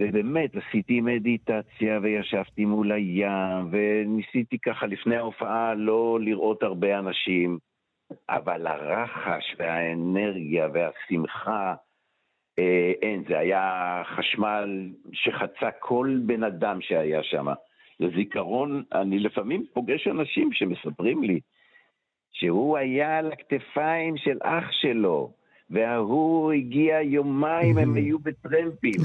ובאמת, 0.00 0.50
עשיתי 0.56 1.00
מדיטציה 1.00 1.98
וישבתי 2.02 2.64
מול 2.64 2.92
הים, 2.92 3.68
וניסיתי 3.70 4.58
ככה 4.58 4.86
לפני 4.86 5.16
ההופעה 5.16 5.74
לא 5.74 6.18
לראות 6.20 6.62
הרבה 6.62 6.98
אנשים, 6.98 7.58
אבל 8.28 8.66
הרחש 8.66 9.56
והאנרגיה 9.58 10.68
והשמחה, 10.72 11.74
אה, 12.58 12.92
אין, 13.02 13.24
זה 13.28 13.38
היה 13.38 14.02
חשמל 14.16 14.88
שחצה 15.12 15.70
כל 15.78 16.18
בן 16.26 16.44
אדם 16.44 16.80
שהיה 16.80 17.22
שם. 17.22 17.46
לזיכרון, 18.00 18.82
אני 18.92 19.18
לפעמים 19.18 19.64
פוגש 19.72 20.08
אנשים 20.08 20.52
שמספרים 20.52 21.22
לי 21.22 21.40
שהוא 22.32 22.76
היה 22.76 23.18
על 23.18 23.32
הכתפיים 23.32 24.16
של 24.16 24.38
אח 24.42 24.64
שלו, 24.70 25.32
וההוא 25.70 26.52
הגיע 26.52 27.02
יומיים, 27.02 27.78
הם 27.78 27.94
היו 27.96 28.18
בטרמפים. 28.18 29.00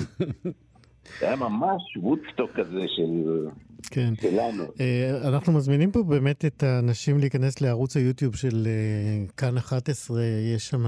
זה 1.20 1.28
היה 1.28 1.36
ממש 1.36 1.98
וודסטוק 1.98 2.52
כזה 2.56 2.86
של... 2.88 3.48
כן. 3.92 4.14
שלנו. 4.22 4.64
Uh, 4.64 5.28
אנחנו 5.28 5.54
מזמינים 5.54 5.92
פה 5.92 6.04
באמת 6.04 6.46
את 6.46 6.64
האנשים 6.64 7.20
להיכנס 7.20 7.62
לערוץ 7.62 7.98
היוטיוב 7.98 8.36
של 8.36 8.68
uh, 9.28 9.32
כאן 9.38 9.58
11, 9.58 10.22
יש 10.56 10.68
שם 10.68 10.86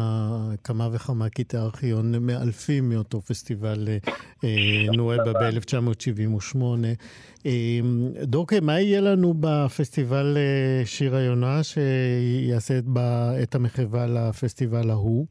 כמה 0.64 0.90
וכמה 0.92 1.30
קטעי 1.30 1.60
ארכיון 1.60 2.26
מאלפים 2.26 2.90
מאותו 2.90 3.22
פסטיבל 3.22 3.88
uh, 4.06 4.46
נואבה 4.96 5.34
ב-1978. 5.34 6.58
Uh, 7.40 7.46
דורקה, 8.24 8.60
מה 8.60 8.80
יהיה 8.80 9.02
לנו 9.02 9.34
בפסטיבל 9.40 10.38
שיר 10.86 11.16
היונה 11.16 11.62
שיעשה 11.64 12.80
את 13.44 13.56
המחווה 13.56 14.08
לפסטיבל 14.08 14.90
ההוא? 14.90 15.26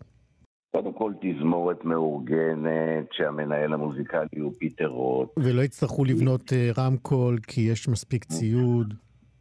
קודם 0.73 0.93
כל 0.93 1.13
תזמורת 1.21 1.85
מאורגנת, 1.85 3.07
שהמנהל 3.13 3.73
המוזיקלי 3.73 4.41
הוא 4.41 4.53
פיטר 4.59 4.87
רוט. 4.87 5.29
ולא 5.37 5.63
יצטרכו 5.63 6.05
לבנות 6.05 6.53
אה, 6.53 6.71
רמקול, 6.79 7.39
כי 7.47 7.61
יש 7.61 7.89
מספיק 7.89 8.25
ציוד. 8.25 8.95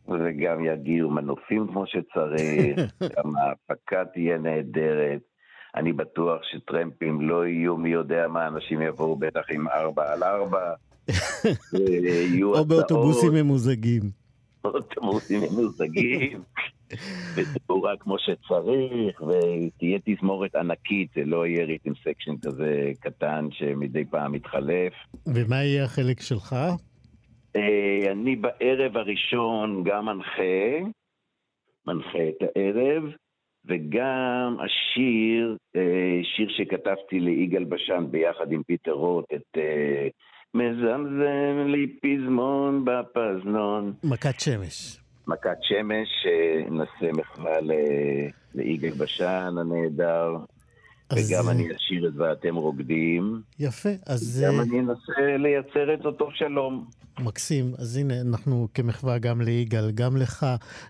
וגם 0.08 0.66
יגיעו 0.66 1.10
מנופים 1.10 1.68
כמו 1.68 1.84
שצריך, 1.88 2.80
גם 3.16 3.36
ההפקה 3.36 4.06
תהיה 4.14 4.38
נהדרת. 4.38 5.22
אני 5.76 5.94
בטוח 5.94 6.42
שטרמפים 6.44 7.22
לא 7.22 7.48
יהיו 7.48 7.78
מי 7.78 7.90
יודע 7.90 8.28
מה, 8.28 8.48
אנשים 8.48 8.82
יבואו 8.82 9.16
בטח 9.16 9.42
עם 9.52 9.68
ארבע 9.68 10.14
על 10.14 10.24
ארבע. 10.24 10.74
או 12.44 12.66
באוטובוסים 12.66 13.34
ממוזגים. 13.34 14.02
אוטובוסים 14.64 15.42
ממוזגים. 15.42 16.42
בתאורה 17.38 17.98
כמו 18.00 18.16
שצריך, 18.20 19.22
ותהיה 19.22 20.00
תזמורת 20.06 20.56
ענקית, 20.56 21.10
זה 21.16 21.22
לא 21.26 21.48
יהיה 21.48 21.66
ריתם 21.66 21.94
סקשן 21.96 22.36
כזה 22.46 22.92
קטן 23.00 23.48
שמדי 23.52 24.06
פעם 24.06 24.32
מתחלף. 24.32 24.94
ומה 25.28 25.64
יהיה 25.64 25.84
החלק 25.84 26.22
שלך? 26.22 26.56
אה, 27.56 28.12
אני 28.12 28.36
בערב 28.36 28.98
הראשון 28.98 29.84
גם 29.84 30.06
מנחה, 30.06 30.90
מנחה 31.88 32.30
את 32.30 32.42
הערב, 32.42 33.04
וגם 33.66 34.58
השיר, 34.60 35.58
אה, 35.76 36.20
שיר 36.36 36.50
שכתבתי 36.50 37.20
ליגאל 37.20 37.64
בשן 37.64 38.06
ביחד 38.12 38.52
עם 38.52 38.64
פיטר 38.64 38.92
רוט, 38.92 39.26
את 39.36 39.58
אה, 39.58 40.08
מזמזם 40.54 41.68
לי 41.68 41.88
פזמון 42.02 42.86
בפזנון. 42.86 43.94
מכת 44.04 44.40
שמש. 44.40 45.09
מכת 45.30 45.58
שמש, 45.62 46.26
נעשה 46.70 47.12
מחווה 47.14 47.58
ליגאל 48.56 48.92
בשן 48.92 49.56
הנהדר. 49.60 50.38
וגם 51.14 51.50
אני 51.50 51.68
אשאיר 51.76 52.08
את 52.08 52.14
ואתם 52.16 52.56
רוקדים. 52.56 53.42
יפה, 53.60 53.90
אז... 54.06 54.44
גם 54.46 54.60
אני 54.60 54.80
אנסה 54.80 55.38
לייצר 55.38 55.94
את 55.94 56.06
אותו 56.06 56.30
שלום. 56.34 56.86
מקסים. 57.20 57.74
אז 57.78 57.98
הנה, 57.98 58.22
אנחנו 58.22 58.68
כמחווה 58.74 59.18
גם 59.18 59.42
ליגאל, 59.42 59.92
גם 59.92 60.18
לך, 60.18 60.46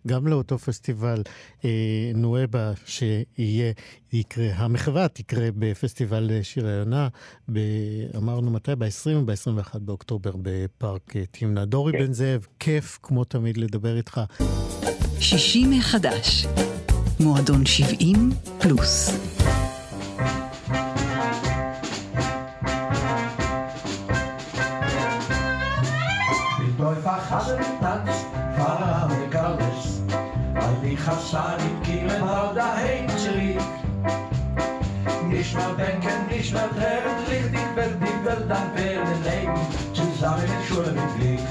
גם 0.08 0.28
לאותו 0.28 0.58
פסטיבל 0.58 1.22
אה, 1.66 2.12
נואבה 2.16 2.72
שיהיה, 2.86 3.74
יקרה. 4.14 4.48
המחווה 4.56 5.08
תקרה 5.08 5.48
בפסטיבל 5.58 6.30
שיר 6.44 6.68
היונה, 6.68 7.08
ב, 7.52 7.60
אמרנו 8.18 8.52
מתי? 8.52 8.72
ב-20 8.78 9.10
וב-21 9.16 9.80
באוקטובר 9.80 10.32
בפארק 10.42 11.14
תמנע. 11.32 11.66
דורי 11.66 11.92
כן. 11.92 12.00
בן 12.00 12.14
זאב, 12.14 12.48
כיף 12.60 13.00
כמו 13.04 13.24
תמיד 13.24 13.58
לדבר 13.58 13.98
איתך. 13.98 14.22
שישי 15.20 15.66
מחדש, 15.78 16.46
מועדון 17.20 17.66
70 17.66 18.16
פלוס. 18.62 19.10
Kielen 31.84 32.22
hau 32.22 32.54
daheim 32.54 33.08
zurück. 33.18 33.64
Nicht 35.28 35.56
mehr 35.56 35.74
denken, 35.78 36.28
nicht 36.30 36.54
mehr 36.54 36.70
tränen, 36.70 37.18
richtig 37.30 37.76
wird 37.76 37.96
die 38.02 38.26
Welt 38.26 38.46
dann 38.50 38.76
werden 38.76 39.24
leben, 39.24 39.60
zusammen 39.94 40.44
in 40.44 40.66
Schule 40.68 40.92
mit 40.92 41.16
Glück. 41.16 41.48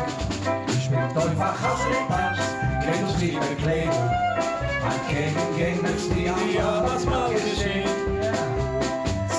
Ich 0.69 0.91
bin 0.91 0.99
einfach 0.99 1.57
Hassanin 1.63 2.07
Pass, 2.09 2.39
kenn 2.85 3.05
uns 3.05 3.19
nicht 3.19 3.35
mehr 3.35 3.57
kleben. 3.57 3.99
Ein 4.89 5.01
Kägen 5.09 5.57
gegen 5.57 5.83
das 5.83 6.09
Tier, 6.09 6.35
ja, 6.55 6.85
was 6.85 7.05
mal 7.05 7.31
geschehen. 7.31 7.89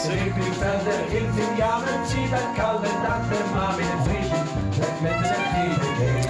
Zurück 0.02 0.34
die 0.36 0.52
Felder, 0.60 1.00
hilft 1.10 1.38
in 1.38 1.58
Jahren, 1.58 2.06
zieht 2.06 2.34
ein 2.34 2.56
kalter 2.56 2.96
Tag, 3.04 3.22
der 3.30 3.46
Mann 3.56 3.76
mit 3.78 3.86
dem 3.86 4.02
Frieden, 4.04 4.44
wird 4.78 5.02
mit 5.02 5.12
der 5.12 5.42
Kriege 5.52 5.90
gehen. 5.98 6.29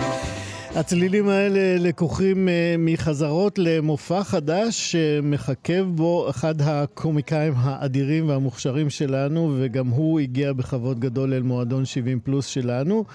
הצלילים 0.79 1.29
האלה 1.29 1.77
לקוחים 1.79 2.49
אה, 2.49 2.75
מחזרות 2.77 3.59
למופע 3.59 4.23
חדש 4.23 4.91
שמחכב 4.91 5.85
בו 5.95 6.29
אחד 6.29 6.61
הקומיקאים 6.61 7.53
האדירים 7.57 8.29
והמוכשרים 8.29 8.89
שלנו, 8.89 9.55
וגם 9.59 9.87
הוא 9.87 10.19
הגיע 10.19 10.53
בכבוד 10.53 10.99
גדול 10.99 11.33
אל 11.33 11.41
מועדון 11.41 11.85
70 11.85 12.19
פלוס 12.19 12.45
שלנו. 12.45 13.05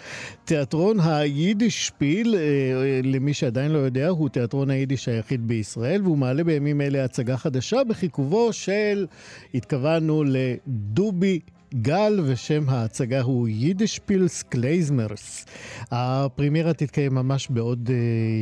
תיאטרון 0.44 1.00
היידישפיל, 1.00 2.34
אה, 2.34 3.00
למי 3.04 3.34
שעדיין 3.34 3.70
לא 3.70 3.78
יודע, 3.78 4.08
הוא 4.08 4.28
תיאטרון 4.28 4.70
היידיש 4.70 5.08
היחיד 5.08 5.48
בישראל, 5.48 6.02
והוא 6.02 6.18
מעלה 6.18 6.44
בימים 6.44 6.80
אלה 6.80 7.04
הצגה 7.04 7.36
חדשה 7.36 7.84
בכיכובו 7.84 8.52
של, 8.52 9.06
התכוונו 9.54 10.24
לדובי 10.26 11.40
גל, 11.82 12.20
ושם 12.26 12.68
ההצגה 12.68 13.22
הוא 13.22 13.48
יידישפילס 13.48 14.42
קלייזמרס. 14.42 15.46
הפרימיירה 15.90 16.72
תתקיים 16.72 17.14
ממש 17.14 17.48
בעוד 17.50 17.88
uh, 17.88 17.92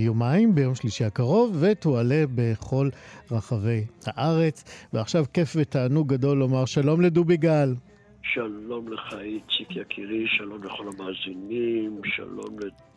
יומיים, 0.05 0.55
ביום 0.55 0.75
שלישי 0.75 1.05
הקרוב, 1.05 1.57
ותועלה 1.61 2.25
בכל 2.35 2.89
רחבי 3.31 3.85
הארץ. 4.07 4.65
ועכשיו 4.93 5.25
כיף 5.33 5.53
ותענוג 5.57 6.09
גדול 6.09 6.39
לומר 6.39 6.65
שלום 6.65 7.01
לדובי 7.01 7.37
גל. 7.37 7.75
שלום 8.23 8.93
לך, 8.93 9.15
איציק 9.21 9.77
יקירי, 9.77 10.25
שלום 10.27 10.65
לכל 10.65 10.85
המאזינים, 10.93 12.01
שלום 12.05 12.59
לת... 12.59 12.92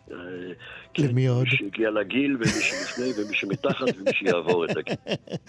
אה, 0.99 1.03
למי 1.07 1.27
עוד? 1.27 1.43
מי 1.43 1.49
שהגיע 1.49 1.91
לגיל, 1.91 2.35
ומי 2.35 2.45
שלפני, 2.45 3.05
ומי 3.17 3.35
שמתחת, 3.35 3.87
ומי 3.97 4.11
שיעבור 4.13 4.65
את 4.65 4.77
הגיל. 4.77 4.95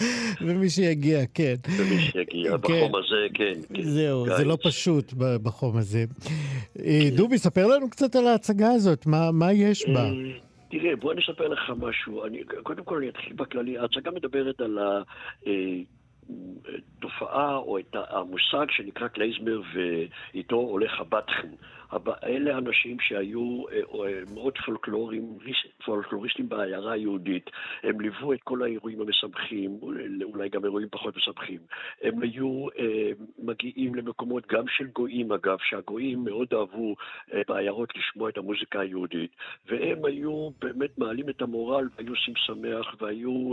ומי 0.47 0.71
שיגיע, 0.71 1.19
כן. 1.35 1.55
ומי 1.79 1.99
שיגיע, 2.01 2.51
כן. 2.51 2.57
בחום 2.61 2.95
הזה, 2.95 3.27
כן. 3.35 3.75
כן. 3.75 3.83
זהו, 3.83 4.27
זה 4.27 4.45
לא 4.45 4.59
פשוט 4.63 5.13
בחום 5.17 5.77
הזה. 5.77 6.05
אה, 6.79 7.01
כן. 7.11 7.17
דובי, 7.17 7.39
ספר 7.39 7.67
לנו 7.67 7.91
קצת 7.91 8.17
על 8.17 8.27
ההצגה 8.27 8.73
הזאת, 8.73 9.07
מה 9.33 9.53
יש 9.53 9.89
בה? 9.89 10.05
אה, 10.05 10.13
תראה, 10.71 10.97
בוא 10.97 11.13
אני 11.13 11.21
אספר 11.21 11.49
לך 11.49 11.73
משהו. 11.79 12.23
קודם 12.63 12.85
כל 12.85 12.97
אני 12.97 13.09
אתחיל 13.09 13.33
בכללי. 13.33 13.79
ההצגה 13.79 14.11
מדברת 14.11 14.61
על 14.61 14.79
התופעה 16.99 17.57
או 17.57 17.79
את 17.79 17.97
המושג 18.11 18.67
שנקרא 18.71 19.09
קלייזמר 19.09 19.61
ואיתו 19.75 20.57
הולך 20.57 21.01
הבטחן. 21.01 21.49
אלה 22.25 22.59
אנשים 22.59 23.01
שהיו 23.01 23.69
אה, 23.69 23.77
אה, 23.77 24.23
מאוד 24.35 24.59
פולקלוריסטים 25.85 26.49
בעיירה 26.49 26.93
היהודית. 26.93 27.51
הם 27.83 28.01
ליוו 28.01 28.33
את 28.33 28.43
כל 28.45 28.63
האירועים 28.63 29.01
המשמחים, 29.01 29.79
אולי 30.23 30.49
גם 30.49 30.65
אירועים 30.65 30.89
פחות 30.91 31.17
משמחים. 31.17 31.61
הם 32.03 32.23
היו 32.23 32.67
אה, 32.79 33.11
מגיעים 33.39 33.95
למקומות 33.95 34.47
גם 34.47 34.65
של 34.69 34.87
גויים, 34.87 35.33
אגב, 35.33 35.59
שהגויים 35.63 36.25
מאוד 36.25 36.49
אהבו 36.55 36.95
בעיירות 37.49 37.97
לשמוע 37.97 38.29
את 38.29 38.39
המוזיקה 38.39 38.81
היהודית, 38.81 39.31
והם 39.67 40.05
היו 40.05 40.51
באמת 40.61 40.99
מעלים 40.99 41.29
את 41.29 41.43
המורל 41.43 41.89
והיו 41.97 42.11
עושים 42.11 42.35
שמח 42.37 42.95
והיו, 43.01 43.53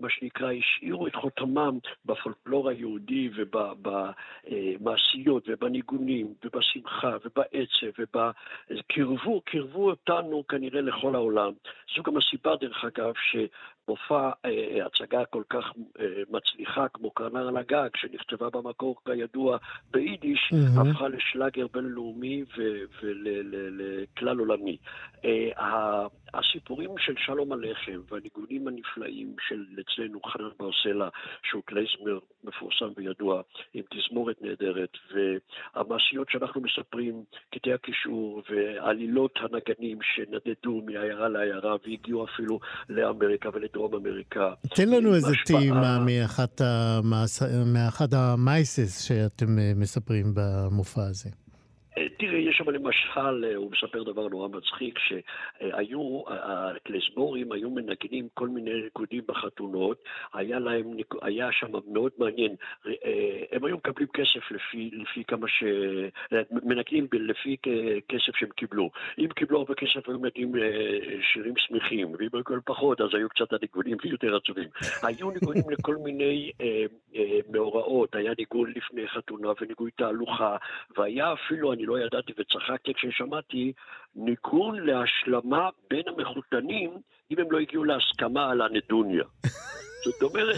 מה 0.00 0.10
שנקרא, 0.10 0.52
השאירו 0.52 1.06
את 1.06 1.14
חותמם 1.14 1.78
בפולקלור 2.04 2.68
היהודי 2.68 3.30
ובמעשיות 3.36 5.48
ובניגונים. 5.48 6.15
בדיבורים 6.16 6.34
ובשמחה 6.44 7.16
ובעצב 7.24 7.86
ובקרבו, 7.98 9.40
קרבו 9.44 9.90
אותנו 9.90 10.46
כנראה 10.48 10.80
לכל 10.80 11.14
העולם. 11.14 11.52
זו 11.96 12.02
גם 12.02 12.16
הסיבה, 12.16 12.56
דרך 12.56 12.84
אגב, 12.84 13.12
ש... 13.16 13.36
מופע, 13.88 14.30
אה, 14.44 14.86
הצגה 14.86 15.24
כל 15.24 15.42
כך 15.50 15.72
אה, 16.00 16.06
מצליחה 16.30 16.88
כמו 16.88 17.10
קרנר 17.10 17.48
על 17.48 17.56
הגג, 17.56 17.88
שנכתבה 17.96 18.50
במקור 18.50 18.96
כידוע 19.04 19.56
ביידיש, 19.90 20.52
mm-hmm. 20.52 20.80
הפכה 20.80 21.08
לשלאגר 21.08 21.66
בינלאומי 21.72 22.44
ולכלל 23.02 24.38
עולמי. 24.38 24.76
אה, 25.24 26.06
הסיפורים 26.34 26.90
של 26.98 27.14
שלום 27.18 27.52
הלחם 27.52 28.00
והניגונים 28.10 28.68
הנפלאים 28.68 29.36
של 29.48 29.64
אצלנו 29.80 30.20
חנן 30.22 30.48
ברסלה, 30.58 31.08
שהוא 31.42 31.62
קלייזמר 31.64 32.18
מפורסם 32.44 32.88
וידוע, 32.96 33.42
עם 33.74 33.82
תזמורת 33.90 34.42
נהדרת, 34.42 34.90
והמעשיות 35.10 36.30
שאנחנו 36.30 36.60
מספרים, 36.60 37.24
קטעי 37.50 37.72
הקישור 37.72 38.42
ועלילות 38.50 39.38
הנגנים 39.40 39.98
שנדדו 40.02 40.82
מעיירה 40.86 41.28
לעיירה 41.28 41.76
והגיעו 41.84 42.24
אפילו 42.24 42.60
לאמריקה 42.88 43.48
ולדרום. 43.52 43.75
דרום 43.76 43.94
אמריקה. 43.94 44.50
תן 44.74 44.88
לנו 44.88 45.14
איזה 45.14 45.32
טעימה 45.46 46.04
מאחת 47.66 48.12
המייסס 48.12 49.00
שאתם 49.02 49.58
אה, 49.58 49.72
מספרים 49.76 50.32
במופע 50.34 51.02
הזה. 51.02 51.30
תראה, 52.18 52.38
יש 52.38 52.56
שם 52.56 52.70
למשל, 52.70 53.44
אה, 53.44 53.56
הוא 53.56 53.70
מספר 53.72 54.02
דבר 54.02 54.28
נורא 54.28 54.48
מצחיק, 54.48 54.98
שהיו, 54.98 56.22
הקלסבורים 56.28 57.52
היו 57.52 57.70
מנגנים 57.70 58.28
כל 58.34 58.48
מיני 58.48 58.72
ריקודים 58.72 59.22
בחתונות, 59.28 60.04
היה 60.34 60.58
להם, 60.58 60.96
היה 61.22 61.52
שם 61.52 61.66
מאוד 61.92 62.12
מעניין, 62.18 62.54
הם 63.52 63.64
היו 63.64 63.76
מקבלים 63.76 64.08
כסף 64.08 64.50
לפי, 64.50 64.90
לפי 64.92 65.24
כמה 65.24 65.48
ש... 65.48 65.64
מנגנים 66.50 67.06
לפי 67.12 67.56
כסף 68.08 68.36
שהם 68.36 68.48
קיבלו. 68.48 68.90
אם 69.18 69.28
קיבלו 69.28 69.58
הרבה 69.58 69.74
כסף 69.74 70.08
היו 70.08 70.18
מנגנים 70.18 70.52
שירים 71.32 71.54
שמחים, 71.56 72.14
ואם 72.18 72.28
היו 72.32 72.44
כל 72.44 72.60
פחות, 72.64 73.00
אז 73.00 73.08
היו 73.14 73.28
קצת 73.28 73.52
הניגונים 73.52 73.96
יותר 74.14 74.36
עצובים. 74.36 74.68
היו 75.02 75.30
ניגונים 75.30 75.70
לכל 75.70 75.96
מיני 75.96 76.50
אה, 76.60 76.84
אה, 77.16 77.38
מאורעות, 77.52 78.14
היה 78.14 78.32
ניגון 78.38 78.72
לפני 78.76 79.08
חתונה 79.08 79.48
וניגון 79.60 79.90
תהלוכה, 79.96 80.56
והיה 80.96 81.32
אפילו, 81.32 81.72
אני 81.72 81.85
לא 81.86 81.98
ידעתי 81.98 82.32
וצחקתי 82.38 82.94
כששמעתי, 82.94 83.72
ניגון 84.16 84.86
להשלמה 84.86 85.68
בין 85.90 86.02
המחותנים, 86.06 86.90
אם 87.30 87.38
הם 87.38 87.52
לא 87.52 87.58
הגיעו 87.58 87.84
להסכמה 87.84 88.50
על 88.50 88.60
הנדוניה. 88.60 89.24
זאת 90.04 90.22
אומרת, 90.22 90.56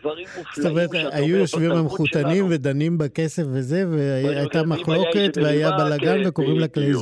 דברים 0.00 0.26
מופלאים. 0.38 0.62
זאת 0.62 0.70
אומרת, 0.70 1.12
היו 1.12 1.36
יושבים 1.36 1.70
המחותנים 1.70 2.46
ודנים 2.50 2.98
בכסף 2.98 3.42
וזה, 3.42 3.84
והייתה 3.90 4.62
מחלוקת 4.62 5.32
והיה 5.36 5.70
בלאגן 5.70 6.22
כן, 6.22 6.28
וקוראים 6.28 6.58
לה 6.58 6.68
כלי 6.68 6.92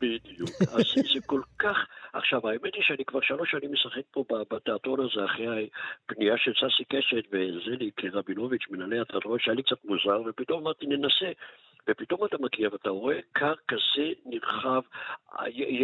בדיוק. 0.00 0.50
אז 0.60 0.84
זה 1.14 1.20
כל 1.26 1.40
כך... 1.58 1.76
עכשיו, 2.12 2.48
האמת 2.48 2.74
היא 2.74 2.82
שאני 2.82 3.04
כבר 3.04 3.20
שלוש 3.22 3.50
שנים 3.50 3.72
משחק 3.72 4.02
פה 4.10 4.24
בתיאטרון 4.50 5.00
הזה 5.00 5.24
אחרי 5.24 5.68
הפנייה 6.04 6.34
של 6.38 6.52
ססי 6.52 6.84
קשת 6.84 7.24
וזליק 7.32 8.04
רבינוביץ', 8.12 8.62
מנהלי 8.70 9.00
התיאטרון, 9.00 9.38
שהיה 9.40 9.54
לי 9.54 9.62
קצת 9.62 9.84
מוזר, 9.84 10.22
ופתאום 10.26 10.60
אמרתי, 10.62 10.86
ננסה. 10.86 11.32
ופתאום 11.88 12.24
אתה 12.24 12.36
מגיע 12.40 12.68
ואתה 12.72 12.90
רואה 12.90 13.18
קר 13.32 13.54
כזה 13.68 14.12
נרחב. 14.26 14.82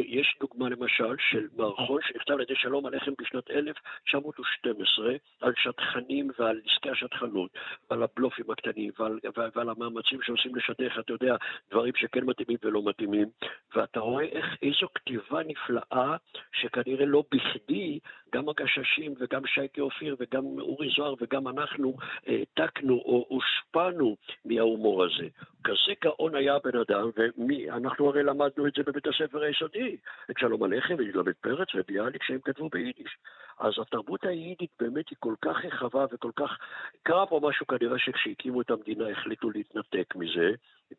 יש 0.06 0.36
דוגמה 0.40 0.68
למשל 0.68 1.16
של 1.30 1.48
מערכון 1.56 2.00
שנכתב 2.02 2.32
על 2.32 2.40
ידי 2.40 2.54
שלום 2.56 2.86
עליכם 2.86 3.12
בשנת 3.18 3.50
1912 3.50 5.14
על 5.40 5.52
שטחנים 5.56 6.30
ועל 6.38 6.60
עסקי 6.66 6.90
השטחנות 6.90 7.50
ועל 7.90 8.02
הבלופים 8.02 8.50
הקטנים 8.50 8.90
ועל, 8.98 9.18
ועל, 9.36 9.50
ועל 9.54 9.68
המאמצים 9.68 10.22
שעושים 10.22 10.56
לשדך, 10.56 10.98
אתה 10.98 11.12
יודע, 11.12 11.36
דברים 11.70 11.92
שכן 11.96 12.24
מתאימים 12.24 12.58
ולא 12.62 12.82
מתאימים, 12.84 13.28
ואתה 13.74 14.00
רואה 14.00 14.24
איך, 14.24 14.46
איזו 14.62 14.86
כתיבה 14.94 15.42
נפלאה 15.46 16.16
שכנראה 16.52 17.06
לא 17.06 17.24
בכדי 17.30 17.98
גם 18.34 18.48
הגששים 18.48 19.14
וגם 19.18 19.46
שייקי 19.46 19.80
אופיר 19.80 20.16
וגם 20.20 20.44
אורי 20.44 20.88
זוהר 20.96 21.14
וגם 21.20 21.48
אנחנו 21.48 21.96
העתקנו 22.26 22.94
או 22.94 23.26
הושפענו 23.28 24.16
מההומור 24.44 25.04
הזה. 25.04 25.28
כזה 25.64 25.85
גאון 26.04 26.34
היה 26.34 26.54
הבן 26.54 26.78
אדם, 26.78 27.10
ואנחנו 27.16 28.08
הרי 28.08 28.22
למדנו 28.22 28.66
את 28.66 28.72
זה 28.76 28.82
בבית 28.86 29.06
הספר 29.06 29.42
היסודי, 29.42 29.96
את 30.30 30.38
שלום 30.38 30.62
הלחם 30.62 30.94
וגלעד 30.98 31.34
פרץ 31.40 31.68
וביאליק 31.74 32.22
שהם 32.22 32.38
כתבו 32.44 32.68
ביידיש. 32.68 33.16
אז 33.58 33.72
התרבות 33.78 34.24
היידית 34.24 34.70
באמת 34.80 35.08
היא 35.08 35.16
כל 35.20 35.34
כך 35.42 35.64
רחבה 35.64 36.04
וכל 36.12 36.30
כך... 36.36 36.58
קרה 37.02 37.26
פה 37.26 37.40
משהו 37.42 37.66
כנראה 37.66 37.98
שכשהקימו 37.98 38.60
את 38.60 38.70
המדינה 38.70 39.08
החליטו 39.08 39.50
להתנתק 39.50 40.16
מזה, 40.16 40.50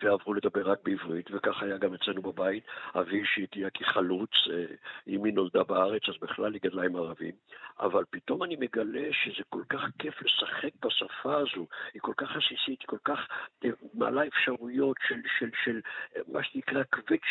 ועברו 0.04 0.34
לדבר 0.34 0.72
רק 0.72 0.80
בעברית, 0.84 1.30
וכך 1.32 1.64
היה 1.64 1.78
גם 1.78 1.94
אצלנו 1.94 2.22
בבית. 2.22 2.64
אבי 2.96 3.22
שהגיע 3.26 3.70
כחלוץ, 3.70 4.30
אה, 4.52 4.66
אם 5.08 5.24
היא 5.24 5.34
נולדה 5.34 5.64
בארץ, 5.64 6.02
אז 6.10 6.16
בכלל 6.22 6.54
היא 6.54 6.62
גדלה 6.62 6.84
עם 6.84 6.96
ערבים. 6.96 7.34
אבל 7.80 8.04
פתאום 8.10 8.44
אני 8.44 8.56
מגלה 8.56 9.08
שזה 9.12 9.44
כל 9.50 9.64
כך 9.70 9.82
כיף 10.00 10.22
לשחק 10.22 10.86
בשפה 10.86 11.36
הזו, 11.38 11.68
היא 11.94 12.02
כל 12.02 12.14
כך 12.18 12.30
עסיסית, 12.32 12.82
היא 12.82 12.88
כל 12.88 12.98
כך 13.04 13.20
אה, 13.66 13.70
מעלה 13.94 14.28
אפשרויות 14.28 14.98
של, 15.08 15.22
של, 15.40 15.50
של 15.64 15.82
אה, 16.16 16.22
מה 16.28 16.44
שנקרא 16.44 16.84
קוויץ' 16.84 17.22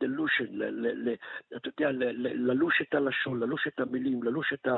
דלושן, 0.00 0.44
אתה 1.56 1.68
יודע, 1.68 1.90
ללוש 2.22 2.82
את 2.82 2.94
הלשון, 2.94 3.40
ללוש 3.40 3.66
את 3.66 3.80
המילים, 3.80 4.22
ללוש 4.22 4.52
את 4.52 4.68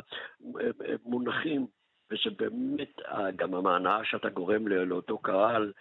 המונחים. 1.04 1.66
וזה 2.10 2.36
באמת 2.36 2.96
גם 3.36 3.54
המהנאה 3.54 4.04
שאתה 4.04 4.28
גורם 4.28 4.68
לאותו 4.68 5.18
קהל 5.18 5.72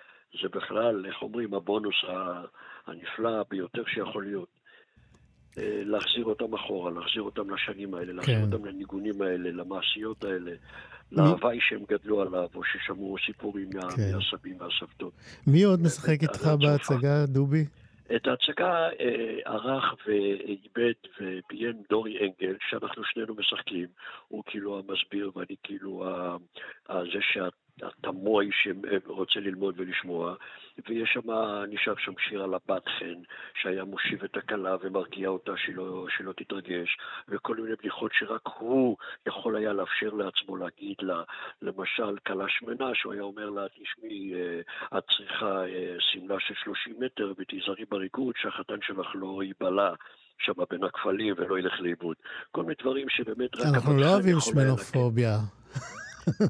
זה 0.42 0.50
בכלל, 0.50 1.06
איך 1.06 1.22
אומרים, 1.22 1.54
הבונוס 1.54 1.96
הנפלא 2.88 3.44
ביותר 3.50 3.84
שיכול 3.88 4.26
להיות. 4.26 4.58
אה, 5.58 5.82
להחזיר 5.86 6.26
אותם 6.26 6.54
אחורה, 6.54 6.92
להחזיר 6.92 7.22
אותם 7.22 7.50
לשנים 7.50 7.94
האלה, 7.94 8.14
להחזיר 8.14 8.36
כן. 8.36 8.54
אותם 8.54 8.66
לניגונים 8.66 9.22
האלה, 9.22 9.52
למעשיות 9.52 10.24
האלה, 10.24 10.52
להוואי 11.12 11.60
שהם 11.62 11.84
גדלו 11.90 12.22
עליו, 12.22 12.48
או 12.56 12.62
ששמעו 12.64 13.16
סיפורים 13.26 13.70
כן. 13.72 13.80
מהסבים 13.80 14.58
והסבתות. 14.60 15.14
מי 15.48 15.64
עוד 15.64 15.82
משחק 15.82 16.22
איתך 16.22 16.48
בהצגה, 16.60 17.26
דובי? 17.26 17.66
את 18.16 18.28
ההצגה 18.28 18.90
אה, 19.00 19.40
ערך 19.46 19.96
ואיבד 20.08 20.94
וביים 21.22 21.82
דורי 21.90 22.18
אנגל, 22.20 22.56
שאנחנו 22.70 23.04
שנינו 23.04 23.36
משחקים. 23.36 23.88
הוא 24.28 24.44
כאילו 24.46 24.80
המסביר 24.80 25.32
ואני 25.36 25.56
כאילו 25.64 26.06
זה 26.88 27.20
התמוי 27.84 28.50
שרוצה 28.52 29.40
ללמוד 29.40 29.76
ולשמוע, 29.78 30.36
ויש 30.88 31.10
שם, 31.14 31.32
נשאר 31.70 31.94
שם 31.98 32.14
שיר 32.20 32.44
על 32.44 32.54
הבת 32.54 32.88
חן, 33.00 33.22
שהיה 33.62 33.84
מושיב 33.84 34.24
את 34.24 34.38
הכלה 34.38 34.76
ומרגיע 34.82 35.30
אותה 35.30 35.52
שלא, 35.58 36.06
שלא 36.18 36.34
תתרגש, 36.38 36.98
וכל 37.30 37.56
מיני 37.56 37.76
בדיחות 37.76 38.12
שרק 38.14 38.48
הוא 38.60 38.98
יכול 39.28 39.56
היה 39.56 39.74
לאפשר 39.74 40.10
לעצמו 40.10 40.58
להגיד 40.58 40.96
לה, 41.02 41.24
למשל, 41.62 42.18
כלה 42.28 42.46
שמנה, 42.48 42.90
שהוא 42.94 43.14
היה 43.14 43.22
אומר 43.22 43.50
לה, 43.50 43.66
תשמעי, 43.70 44.34
אה, 44.34 44.98
את 44.98 45.04
צריכה 45.18 45.66
אה, 45.66 45.96
שמלה 46.00 46.36
של 46.40 46.54
30 46.64 46.96
מטר 47.00 47.34
ותיזהרי 47.38 47.86
בריקוד 47.90 48.34
שהחתן 48.38 48.78
שלך 48.82 49.08
לא 49.16 49.44
ייבלע. 49.44 49.94
שם 50.40 50.54
בין 50.70 50.84
הכפלים 50.84 51.34
ולא 51.38 51.60
ילך 51.60 51.74
לאיבוד. 51.80 52.16
כל 52.52 52.62
מיני 52.62 52.74
דברים 52.82 53.10
שבאמת 53.10 53.56
רק... 53.56 53.66
אנחנו 53.74 53.98
לא 53.98 54.06
אוהבים 54.14 54.40
שמנופוביה. 54.40 55.38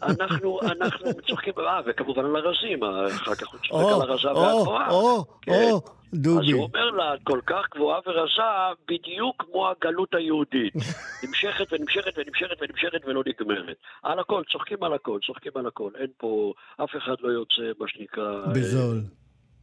אנחנו, 0.04 0.60
אנחנו 0.62 1.06
צוחקים, 1.28 1.54
אה, 1.60 1.82
וכמובן 1.86 2.26
על 2.26 2.36
הרזים, 2.36 2.84
אחר 2.84 3.36
כך 3.36 3.48
הוא 3.52 3.60
צוחק 3.70 3.94
על 3.94 4.10
הרזה 4.10 4.28
והגבוהה. 4.28 4.90
או, 4.90 5.26
כן. 5.42 5.52
או, 5.72 5.82
דובי. 6.14 6.48
אז 6.48 6.54
הוא 6.54 6.64
אומר 6.64 6.90
לה, 6.90 7.14
את 7.14 7.20
כל 7.24 7.40
כך 7.46 7.66
גבוהה 7.76 8.00
ורזה, 8.08 8.76
בדיוק 8.88 9.36
כמו 9.38 9.70
הגלות 9.70 10.14
היהודית. 10.14 10.74
נמשכת 11.24 11.74
ונמשכת 11.74 12.18
ונמשכת 12.18 12.58
ונמשכת 12.62 13.06
ולא 13.06 13.24
נגמרת. 13.26 13.78
על 14.04 14.20
הכל, 14.20 14.44
צוחקים 14.52 14.84
על 14.84 14.94
הכל, 14.94 15.20
צוחקים 15.28 15.52
על 15.56 15.68
הכל. 15.68 15.92
אין 16.00 16.10
פה, 16.18 16.54
אף 16.84 16.90
אחד 16.98 17.16
לא 17.20 17.30
יוצא, 17.30 17.80
מה 17.80 17.88
שנקרא... 17.88 18.46
בזול. 18.54 19.02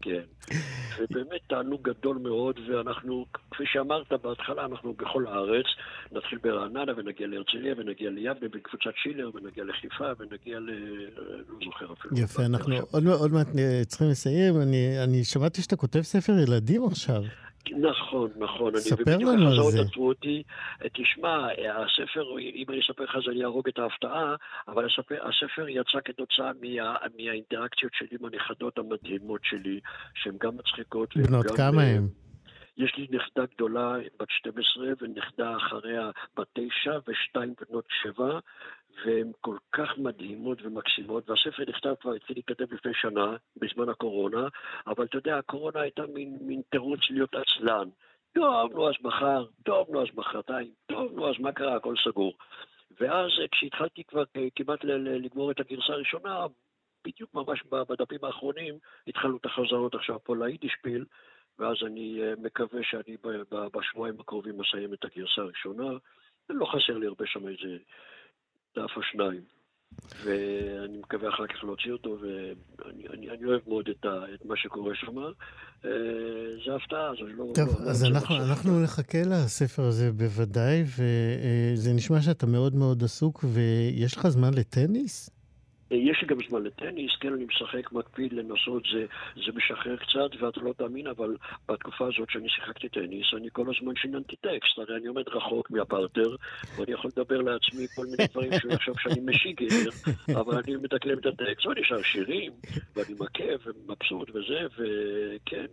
כן. 0.04 0.20
ובאמת 0.98 1.40
תענוג 1.46 1.82
גדול 1.82 2.18
מאוד, 2.18 2.60
ואנחנו, 2.68 3.26
כפי 3.50 3.64
שאמרת 3.66 4.12
בהתחלה, 4.22 4.64
אנחנו 4.64 4.92
בכל 4.92 5.26
הארץ, 5.26 5.66
נתחיל 6.12 6.38
ברעננה 6.42 6.92
ונגיע 6.96 7.26
להרצליה 7.26 7.74
ונגיע 7.78 8.10
ליבנה 8.10 8.48
בקבוצת 8.48 8.94
שילר 9.02 9.30
ונגיע 9.34 9.64
לחיפה 9.64 10.04
ונגיע 10.18 10.60
ל... 10.60 10.70
לא 11.48 11.58
זוכר 11.64 11.92
אפילו. 11.92 12.18
יפה, 12.18 12.44
אנחנו 12.44 12.74
עוד, 12.90 13.06
עוד 13.06 13.32
מעט 13.32 13.46
צריכים 13.86 14.08
לסיים. 14.10 14.60
אני, 14.60 15.04
אני 15.04 15.24
שמעתי 15.24 15.62
שאתה 15.62 15.76
כותב 15.76 16.00
ספר 16.00 16.32
ילדים 16.32 16.84
עכשיו. 16.84 17.22
נכון, 17.76 18.30
נכון. 18.36 18.76
ספר 18.76 19.16
לנו 19.18 19.48
על 19.48 19.70
זה. 19.70 19.80
עצרו 19.80 20.08
אותי. 20.08 20.42
תשמע, 20.92 21.46
הספר, 21.52 22.38
אם 22.38 22.64
אני 22.68 22.80
אספר 22.80 23.04
לך 23.04 23.16
אז 23.16 23.22
אני 23.30 23.42
אהרוג 23.42 23.68
את 23.68 23.78
ההפתעה, 23.78 24.34
אבל 24.68 24.86
הספר, 24.86 25.14
הספר 25.28 25.68
יצא 25.68 25.98
כתוצאה 26.04 26.50
מה, 26.60 26.96
מהאינטראקציות 27.16 27.92
שלי 27.94 28.16
עם 28.20 28.26
הנכדות 28.26 28.78
המדהימות 28.78 29.40
שלי, 29.44 29.80
שהן 30.14 30.34
גם 30.40 30.56
מצחיקות. 30.56 31.16
בנות 31.16 31.46
כמה 31.56 31.82
הן? 31.82 32.23
יש 32.76 32.96
לי 32.96 33.06
נכדה 33.10 33.46
גדולה 33.54 33.96
בת 34.20 34.30
12 34.30 34.86
ונכדה 35.00 35.56
אחריה 35.56 36.10
בת 36.36 36.46
9 36.52 36.98
ושתיים 37.08 37.54
בנות 37.60 37.84
7 38.02 38.38
והן 39.04 39.32
כל 39.40 39.56
כך 39.72 39.98
מדהימות 39.98 40.58
ומקסימות, 40.62 41.30
והספר 41.30 41.62
נכתב 41.68 41.94
כבר, 42.00 42.12
התחיל 42.12 42.36
להיכתב 42.36 42.74
לפני 42.74 42.92
שנה, 42.94 43.36
בזמן 43.56 43.88
הקורונה, 43.88 44.48
אבל 44.86 45.04
אתה 45.04 45.16
יודע, 45.16 45.38
הקורונה 45.38 45.80
הייתה 45.80 46.02
מין, 46.06 46.38
מין 46.40 46.62
תירוץ 46.70 47.00
להיות 47.10 47.34
עצלן. 47.34 47.88
טוב, 48.34 48.72
נו 48.72 48.88
אז 48.88 48.94
מחר, 49.02 49.44
טוב, 49.62 49.86
נו 49.90 50.02
אז 50.02 50.08
מחרתיים, 50.14 50.70
טוב, 50.86 51.12
נו 51.12 51.30
אז 51.30 51.34
מה 51.38 51.52
קרה, 51.52 51.76
הכל 51.76 51.94
סגור. 52.04 52.34
ואז 53.00 53.30
כשהתחלתי 53.52 54.04
כבר 54.04 54.24
כמעט 54.56 54.84
לגמור 54.84 55.50
את 55.50 55.60
הגרסה 55.60 55.92
הראשונה, 55.92 56.46
בדיוק 57.04 57.34
ממש 57.34 57.62
בדפים 57.88 58.24
האחרונים, 58.24 58.74
התחלנו 59.06 59.36
את 59.36 59.46
החזרות 59.46 59.94
עכשיו 59.94 60.24
פה 60.24 60.36
ליידישפיל, 60.36 61.04
ואז 61.58 61.76
אני 61.86 62.22
אה, 62.22 62.32
מקווה 62.42 62.80
שאני 62.82 63.16
בשבועיים 63.72 64.20
הקרובים 64.20 64.58
מסיים 64.58 64.94
את 64.94 65.04
הגרסה 65.04 65.40
הראשונה. 65.40 65.98
לא 66.48 66.66
חסר 66.66 66.98
לי 66.98 67.06
הרבה 67.06 67.24
שם 67.26 67.48
איזה 67.48 67.76
דף 68.76 68.90
או 68.96 69.02
שניים. 69.02 69.40
ואני 70.24 70.98
מקווה 70.98 71.28
אחר 71.28 71.46
כך 71.46 71.64
להוציא 71.64 71.92
אותו, 71.92 72.18
ואני 72.20 73.08
אני, 73.08 73.30
אני 73.30 73.44
אוהב 73.44 73.60
מאוד 73.68 73.88
את, 73.88 74.04
ה, 74.04 74.34
את 74.34 74.44
מה 74.44 74.56
שקורה 74.56 74.94
שם. 74.94 75.18
אה, 75.18 75.90
זה 76.66 76.74
הפתעה, 76.74 77.10
אז 77.10 77.16
לא... 77.20 77.44
טוב, 77.54 77.68
לא, 77.84 77.90
אז 77.90 78.04
לא 78.04 78.08
אנחנו, 78.08 78.36
אנחנו 78.36 78.82
נחכה 78.82 79.18
לספר 79.26 79.82
הזה 79.82 80.12
בוודאי, 80.12 80.82
וזה 80.82 81.92
נשמע 81.94 82.20
שאתה 82.20 82.46
מאוד 82.46 82.74
מאוד 82.74 83.04
עסוק, 83.04 83.44
ויש 83.44 84.16
לך 84.16 84.28
זמן 84.28 84.54
לטניס? 84.54 85.30
יש 85.96 86.22
לי 86.22 86.28
גם 86.28 86.36
זמן 86.48 86.62
לטניס, 86.62 87.12
כן, 87.20 87.32
אני 87.32 87.44
משחק, 87.44 87.92
מקפיד 87.92 88.32
לנסות, 88.32 88.82
זה, 88.92 89.06
זה 89.34 89.52
משחרר 89.54 89.96
קצת, 89.96 90.40
ואתה 90.40 90.60
לא 90.60 90.72
תאמין, 90.72 91.06
אבל 91.06 91.36
בתקופה 91.68 92.08
הזאת 92.14 92.30
שאני 92.30 92.48
שיחקתי 92.48 92.88
טניס, 92.88 93.26
אני 93.36 93.48
כל 93.52 93.66
הזמן 93.76 93.96
שיננתי 93.96 94.36
טקסט, 94.36 94.78
הרי 94.78 94.96
אני 94.96 95.06
עומד 95.06 95.28
רחוק 95.28 95.70
מהפרטר, 95.70 96.36
ואני 96.76 96.92
יכול 96.92 97.10
לדבר 97.16 97.40
לעצמי 97.40 97.86
כל 97.96 98.06
מיני 98.06 98.26
דברים 98.32 98.50
שאני 98.60 98.76
חושב 98.76 98.92
שאני 98.98 99.20
משיגר, 99.24 99.90
אבל 100.40 100.58
אני 100.58 100.76
מדקלם 100.76 101.18
את 101.18 101.26
הטקסט, 101.26 101.66
ואני 101.66 101.84
שר 101.84 102.02
שירים, 102.02 102.52
ואני 102.96 103.14
מכה 103.20 103.52
ומבסוט 103.64 104.30
וזה, 104.30 104.66
וכן. 104.76 105.66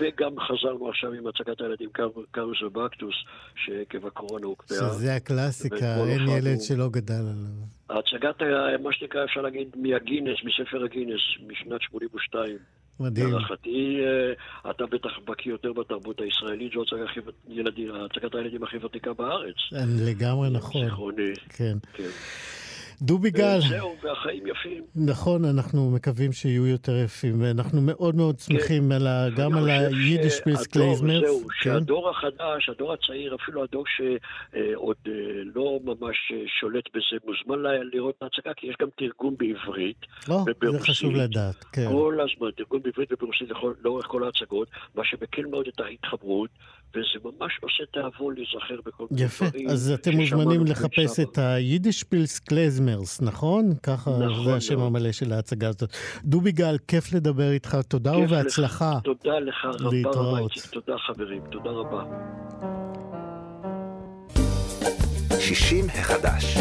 וגם 0.00 0.32
חזרנו 0.40 0.88
עכשיו 0.88 1.12
עם 1.12 1.26
הצגת 1.26 1.60
הילדים 1.60 1.88
קארוס 2.30 2.62
ובקטוס, 2.62 3.14
שעקב 3.54 4.06
הקורונה 4.06 4.46
הוקפאה. 4.46 4.76
שזה 4.76 5.14
הקלאסיקה, 5.14 5.96
אין 6.08 6.28
ילד 6.28 6.60
שלא 6.60 6.88
גדל 6.88 7.14
עליו. 7.14 7.98
הצגת, 7.98 8.42
מה 8.82 8.92
שנקרא, 8.92 9.24
אפשר 9.24 9.40
להגיד, 9.40 9.68
מהגינס, 9.76 10.38
מספר 10.44 10.84
הגינס, 10.84 11.20
משנת 11.46 11.82
82. 11.82 12.58
מדהים. 13.00 13.30
להערכתי, 13.30 14.00
אה, 14.00 14.70
אתה 14.70 14.86
בטח 14.86 15.10
בקיא 15.24 15.50
יותר 15.52 15.72
בתרבות 15.72 16.20
הישראלית, 16.20 16.72
זו 16.72 16.82
הצגת 18.04 18.34
הילדים 18.34 18.62
הכי 18.62 18.76
ותיקה 18.76 19.12
בארץ. 19.12 19.56
לגמרי 20.06 20.50
נכון. 20.50 20.84
זיכרוני. 20.84 21.32
כן. 21.48 21.78
כן. 21.92 22.08
דובי 23.02 23.30
גל. 23.30 23.60
זהו, 23.68 23.96
והחיים 24.02 24.46
יפים. 24.46 24.84
נכון, 24.96 25.44
אנחנו 25.44 25.90
מקווים 25.90 26.32
שיהיו 26.32 26.66
יותר 26.66 26.96
יפים, 26.96 27.42
ואנחנו 27.42 27.80
מאוד 27.80 28.14
מאוד 28.14 28.38
שמחים 28.38 28.82
כן. 28.88 28.92
על 28.92 29.34
גם 29.36 29.54
על 29.54 29.68
היידיש 29.68 30.40
פריס 30.40 30.66
קלייזמרס. 30.66 31.24
זהו, 31.24 31.40
כן? 31.40 31.70
שהדור 31.70 32.10
החדש, 32.10 32.68
הדור 32.68 32.92
הצעיר, 32.92 33.34
אפילו 33.34 33.62
הדור 33.62 33.84
שעוד 33.86 34.96
אה, 35.06 35.12
לא 35.54 35.78
ממש 35.84 36.16
אה, 36.32 36.42
שולט 36.60 36.84
בזה, 36.94 37.16
מוזמן 37.26 37.62
לראות 37.92 38.14
את 38.18 38.22
ההצגה, 38.22 38.54
כי 38.54 38.66
יש 38.66 38.76
גם 38.80 38.88
תרגום 38.96 39.36
בעברית. 39.38 40.06
לא, 40.28 40.44
זה 40.72 40.80
חשוב 40.80 41.14
לדעת, 41.14 41.64
כן. 41.72 41.86
כל 41.88 42.18
הזמן, 42.20 42.50
תרגום 42.56 42.82
בעברית 42.82 43.12
וברוסית 43.12 43.48
לאורך 43.84 44.06
כל 44.06 44.24
ההצגות, 44.24 44.68
מה 44.94 45.04
שמקל 45.04 45.46
מאוד 45.46 45.66
את 45.68 45.80
ההתחברות. 45.80 46.50
וזה 46.90 47.18
ממש 47.24 47.58
עושה 47.62 47.84
תיאבון 47.92 48.34
להיזכר 48.34 48.80
בכל 48.86 49.06
מיני 49.10 49.26
דברים. 49.26 49.66
יפה, 49.66 49.72
אז 49.72 49.90
אתם 49.90 50.10
מוזמנים 50.12 50.66
לחפש 50.66 51.20
את 51.20 51.38
היידישפילס 51.38 52.38
קלזמרס, 52.38 53.22
נכון? 53.22 53.74
ככה 53.82 54.10
נכון 54.10 54.44
זה 54.44 54.54
השם 54.54 54.80
המלא 54.80 55.12
של 55.12 55.32
ההצגה 55.32 55.68
הזאת. 55.68 55.96
דובי 56.24 56.52
גל, 56.52 56.76
כיף 56.88 57.12
לדבר 57.12 57.50
איתך, 57.50 57.76
תודה 57.88 58.16
ובהצלחה. 58.16 58.92
לך, 58.96 59.02
תודה 59.04 59.38
לך 59.38 59.64
רבה 59.64 60.10
רבה, 60.10 60.46
תודה 60.70 60.98
חברים, 60.98 61.42
תודה 61.50 61.70
רבה. 61.70 62.04
60 65.40 65.86
החדש 65.88 66.58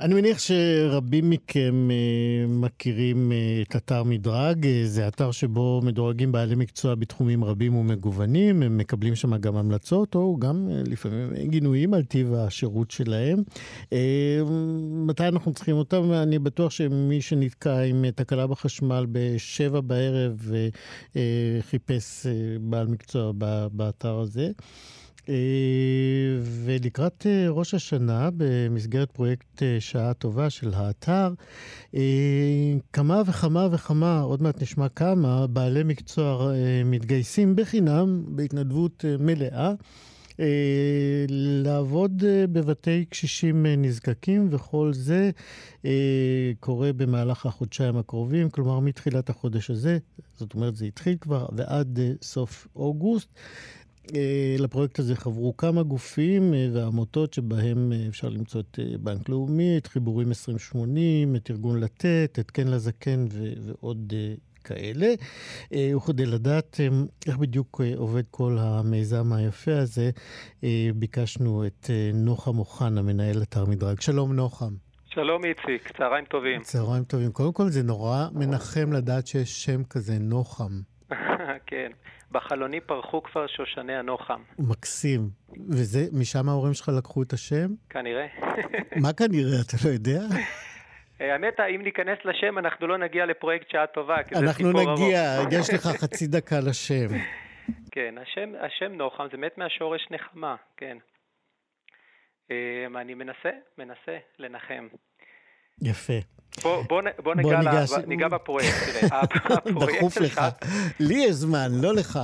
אני 0.00 0.14
מניח 0.14 0.38
שרבים 0.38 1.30
מכם 1.30 1.88
uh, 1.90 2.50
מכירים 2.50 3.32
uh, 3.32 3.68
את 3.68 3.76
אתר 3.76 4.04
מדרג, 4.04 4.64
uh, 4.64 4.68
זה 4.84 5.08
אתר 5.08 5.30
שבו 5.30 5.80
מדורגים 5.84 6.32
בעלי 6.32 6.54
מקצוע 6.54 6.94
בתחומים 6.94 7.44
רבים 7.44 7.76
ומגוונים, 7.76 8.62
הם 8.62 8.78
מקבלים 8.78 9.14
שם 9.14 9.36
גם 9.36 9.56
המלצות 9.56 10.14
או 10.14 10.36
גם 10.38 10.68
לפעמים 10.86 11.48
גינויים 11.48 11.94
על 11.94 12.04
טיב 12.04 12.34
השירות 12.34 12.90
שלהם. 12.90 13.42
מתי 15.06 15.28
אנחנו 15.28 15.52
צריכים 15.52 15.76
אותם? 15.76 16.12
אני 16.12 16.38
בטוח 16.38 16.70
שמי 16.70 17.20
שנתקע 17.20 17.80
עם 17.80 18.04
תקלה 18.14 18.46
בחשמל 18.46 19.06
בשבע 19.12 19.80
בערב 19.80 20.50
uh, 21.12 21.16
בעל 22.60 22.86
מקצוע 22.86 23.32
באתר 23.72 24.18
הזה. 24.18 24.50
אה, 25.30 25.34
ולקראת 26.42 27.26
אה, 27.26 27.46
ראש 27.48 27.74
השנה, 27.74 28.28
במסגרת 28.36 29.12
פרויקט 29.12 29.62
אה, 29.62 29.76
שעה 29.80 30.14
טובה 30.14 30.50
של 30.50 30.70
האתר, 30.74 31.32
כמה 32.92 33.22
וכמה 33.26 33.68
וכמה, 33.72 34.20
עוד 34.20 34.42
מעט 34.42 34.62
נשמע 34.62 34.88
כמה, 34.88 35.46
בעלי 35.46 35.82
מקצוע 35.82 36.52
מתגייסים 36.84 37.56
בחינם, 37.56 38.22
בהתנדבות 38.26 39.04
מלאה. 39.18 39.72
לעבוד 41.64 42.22
בבתי 42.52 43.04
קשישים 43.04 43.66
נזקקים, 43.66 44.48
וכל 44.50 44.92
זה 44.92 45.30
קורה 46.60 46.92
במהלך 46.92 47.46
החודשיים 47.46 47.96
הקרובים, 47.96 48.50
כלומר 48.50 48.80
מתחילת 48.80 49.30
החודש 49.30 49.70
הזה, 49.70 49.98
זאת 50.38 50.54
אומרת 50.54 50.76
זה 50.76 50.84
התחיל 50.84 51.16
כבר, 51.20 51.46
ועד 51.52 51.98
סוף 52.22 52.66
אוגוסט. 52.76 53.28
אה, 54.14 54.56
לפרויקט 54.58 54.98
הזה 54.98 55.16
חברו 55.16 55.56
כמה 55.56 55.82
גופים 55.82 56.54
אה, 56.54 56.68
ועמותות 56.72 57.34
שבהם 57.34 57.92
אה, 57.92 58.08
אפשר 58.08 58.28
למצוא 58.28 58.60
את 58.60 58.78
בנק 59.00 59.28
לאומי, 59.28 59.78
את 59.78 59.86
חיבורים 59.86 60.28
2080, 60.28 61.36
את 61.36 61.50
ארגון 61.50 61.80
לתת, 61.80 62.38
את 62.40 62.50
כן 62.50 62.68
לזקן 62.68 63.24
ו- 63.30 63.52
ועוד 63.60 64.12
כאלה. 64.64 65.06
וכדי 65.96 66.26
לדעת 66.26 66.80
איך 67.26 67.36
בדיוק 67.36 67.80
עובד 67.96 68.22
כל 68.30 68.56
המיזם 68.60 69.32
היפה 69.32 69.78
הזה, 69.78 70.10
ביקשנו 70.94 71.66
את 71.66 71.90
נוחם 72.14 72.58
אוחנה, 72.58 73.02
מנהל 73.02 73.42
אתר 73.42 73.64
מדרג. 73.64 74.00
שלום 74.00 74.32
נוחם. 74.32 74.74
שלום 75.14 75.44
איציק, 75.44 75.96
צהריים 75.96 76.24
טובים. 76.24 76.62
צהריים 76.62 77.04
טובים. 77.04 77.32
קודם 77.32 77.52
כל 77.52 77.68
זה 77.68 77.82
נורא 77.82 78.26
מנחם 78.32 78.92
לדעת 78.92 79.26
שיש 79.26 79.64
שם 79.64 79.84
כזה, 79.84 80.18
נוחם. 80.18 80.80
כן. 81.66 81.92
בחלוני 82.30 82.80
פרחו 82.80 83.22
כבר 83.22 83.46
שושני 83.46 83.96
הנוחם. 83.96 84.42
מקסים. 84.58 85.20
וזה, 85.70 86.00
משם 86.12 86.48
ההורים 86.48 86.74
שלך 86.74 86.90
לקחו 86.98 87.22
את 87.22 87.32
השם? 87.32 87.66
כנראה. 87.90 88.26
מה 89.02 89.12
כנראה? 89.12 89.60
אתה 89.66 89.76
לא 89.84 89.90
יודע? 89.90 90.20
אה, 91.20 91.32
האמת, 91.32 91.60
אם 91.74 91.82
ניכנס 91.82 92.18
לשם, 92.24 92.58
אנחנו 92.58 92.86
לא 92.86 92.98
נגיע 92.98 93.26
לפרויקט 93.26 93.70
שעה 93.70 93.86
טובה, 93.86 94.22
כי 94.22 94.34
זה 94.34 94.52
סיפור 94.52 94.70
ארוך. 94.70 94.88
אנחנו 94.88 95.06
נגיע, 95.06 95.60
יש 95.60 95.74
לך 95.74 95.86
חצי 95.86 96.26
דקה 96.26 96.60
לשם. 96.60 97.08
כן, 97.94 98.14
השם, 98.22 98.52
השם 98.60 98.92
נוחם 98.92 99.24
זה 99.32 99.36
מת 99.36 99.58
מהשורש 99.58 100.06
נחמה, 100.10 100.56
כן. 100.76 100.96
אה, 102.50 103.00
אני 103.00 103.14
מנסה, 103.14 103.50
מנסה 103.78 104.18
לנחם. 104.38 104.88
יפה. 105.82 106.39
בוא, 106.62 106.82
בוא, 106.82 107.02
בוא, 107.02 107.10
בוא 107.22 107.34
ניגע, 107.34 107.58
ניגש... 107.58 107.92
ניגע 108.06 108.28
בפרויקט. 108.28 108.76
דחוף 109.80 110.16
לך. 110.16 110.40
לי 111.00 111.14
יש 111.14 111.30
זמן, 111.32 111.68
לא 111.82 111.94
לך. 111.94 112.18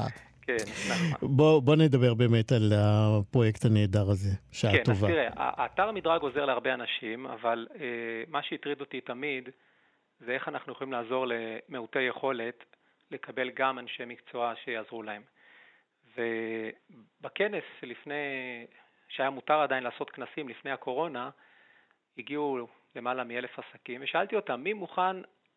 כן, 0.47 0.57
נכון. 0.91 1.37
בוא, 1.37 1.63
בוא 1.63 1.77
נדבר 1.77 2.15
באמת 2.15 2.53
על 2.53 2.73
הפרויקט 2.77 3.65
הנהדר 3.65 4.11
הזה, 4.11 4.31
שעה 4.53 4.73
כן, 4.73 4.83
טובה. 4.85 5.09
כן, 5.09 5.15
אז 5.15 5.33
תראה, 5.35 5.67
אתר 5.67 5.91
מדרג 5.91 6.23
עוזר 6.23 6.45
להרבה 6.45 6.75
אנשים, 6.75 7.27
אבל 7.27 7.67
אה, 7.75 7.87
מה 8.29 8.43
שהטריד 8.43 8.81
אותי 8.81 9.01
תמיד 9.01 9.49
זה 10.21 10.33
איך 10.33 10.49
אנחנו 10.49 10.73
יכולים 10.73 10.93
לעזור 10.93 11.27
למעוטי 11.29 12.03
יכולת 12.03 12.65
לקבל 13.11 13.51
גם 13.57 13.79
אנשי 13.79 14.05
מקצוע 14.07 14.53
שיעזרו 14.65 15.03
להם. 15.03 15.23
ובכנס 16.17 17.65
לפני, 17.83 18.15
שהיה 19.09 19.31
מותר 19.31 19.61
עדיין 19.61 19.83
לעשות 19.83 20.11
כנסים 20.11 20.49
לפני 20.49 20.71
הקורונה, 20.71 21.31
הגיעו 22.19 22.69
למעלה 22.97 23.25
מאלף 23.25 23.59
עסקים, 23.59 24.01
ושאלתי 24.05 24.37
אותם, 24.37 24.61
מי 24.61 24.73
מוכן 24.73 25.17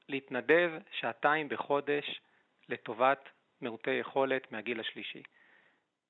להתנדב 0.10 0.72
שעתיים 0.92 1.50
בחודש 1.50 2.22
לטובת 2.70 3.30
מעוטי 3.62 3.92
יכולת 3.92 4.52
מהגיל 4.52 4.80
השלישי? 4.80 5.24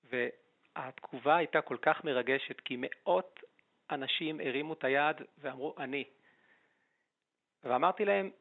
והתגובה 0.04 1.38
הייתה 1.38 1.62
כל 1.62 1.78
כך 1.82 2.04
מרגשת, 2.04 2.60
כי 2.60 2.76
מאות 2.80 3.40
אנשים 3.92 4.40
הרימו 4.40 4.74
את 4.74 4.84
היד 4.84 5.16
ואמרו, 5.38 5.76
אני. 5.78 6.04
ואמרתי 7.64 8.06
להם, 8.06 8.32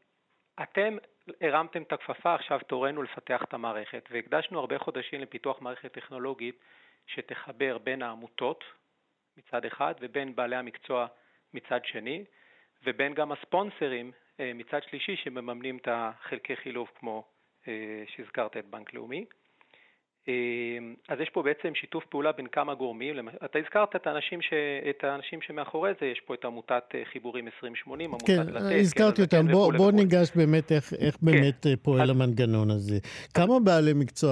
אתם 0.62 0.96
הרמתם 1.40 1.82
את 1.82 1.92
הכפפה, 1.92 2.34
עכשיו 2.34 2.60
תורנו 2.66 3.02
לפתח 3.02 3.42
את 3.42 3.54
המערכת. 3.54 4.08
והקדשנו 4.10 4.58
הרבה 4.58 4.78
חודשים 4.78 5.20
לפיתוח 5.20 5.60
מערכת 5.60 5.92
טכנולוגית 5.92 6.58
שתחבר 7.06 7.78
בין 7.78 8.02
העמותות 8.02 8.64
מצד 9.36 9.64
אחד 9.64 9.94
ובין 10.00 10.36
בעלי 10.36 10.56
המקצוע 10.56 11.06
מצד 11.54 11.84
שני, 11.84 12.24
ובין 12.86 13.14
גם 13.14 13.32
הספונסרים 13.32 14.12
אה, 14.40 14.52
מצד 14.54 14.78
שלישי 14.90 15.16
שמממנים 15.24 15.76
את 15.76 15.88
החלקי 15.90 16.56
חילוף 16.56 16.88
כמו 17.00 17.24
אה, 17.68 17.72
שהזכרת 18.16 18.56
את 18.56 18.64
בנק 18.70 18.94
לאומי. 18.94 19.24
אה, 20.28 20.34
אז 21.08 21.20
יש 21.20 21.28
פה 21.28 21.42
בעצם 21.42 21.74
שיתוף 21.74 22.04
פעולה 22.06 22.32
בין 22.32 22.46
כמה 22.46 22.74
גורמים. 22.74 23.28
אתה 23.44 23.58
הזכרת 23.58 23.96
את 23.96 24.06
האנשים, 24.06 24.42
ש... 24.42 24.52
את 24.90 25.04
האנשים 25.04 25.42
שמאחורי 25.42 25.92
זה, 26.00 26.06
יש 26.06 26.20
פה 26.20 26.34
את 26.34 26.44
עמותת 26.44 26.84
חיבורים 27.12 27.46
2080, 27.46 28.10
עמותת 28.10 28.26
כן, 28.26 28.46
לתת. 28.46 28.68
כן, 28.68 28.78
הזכרתי 28.80 29.22
אותם. 29.22 29.46
בוא, 29.52 29.72
בוא 29.76 29.92
ניגש 29.92 30.30
באמת 30.36 30.72
איך, 30.72 30.92
איך 30.98 31.14
כן. 31.14 31.26
באמת 31.26 31.66
פועל 31.82 32.02
אז... 32.02 32.10
המנגנון 32.10 32.70
הזה. 32.70 32.98
כמה 33.34 33.60
בעלי 33.64 33.92
מקצוע 33.94 34.30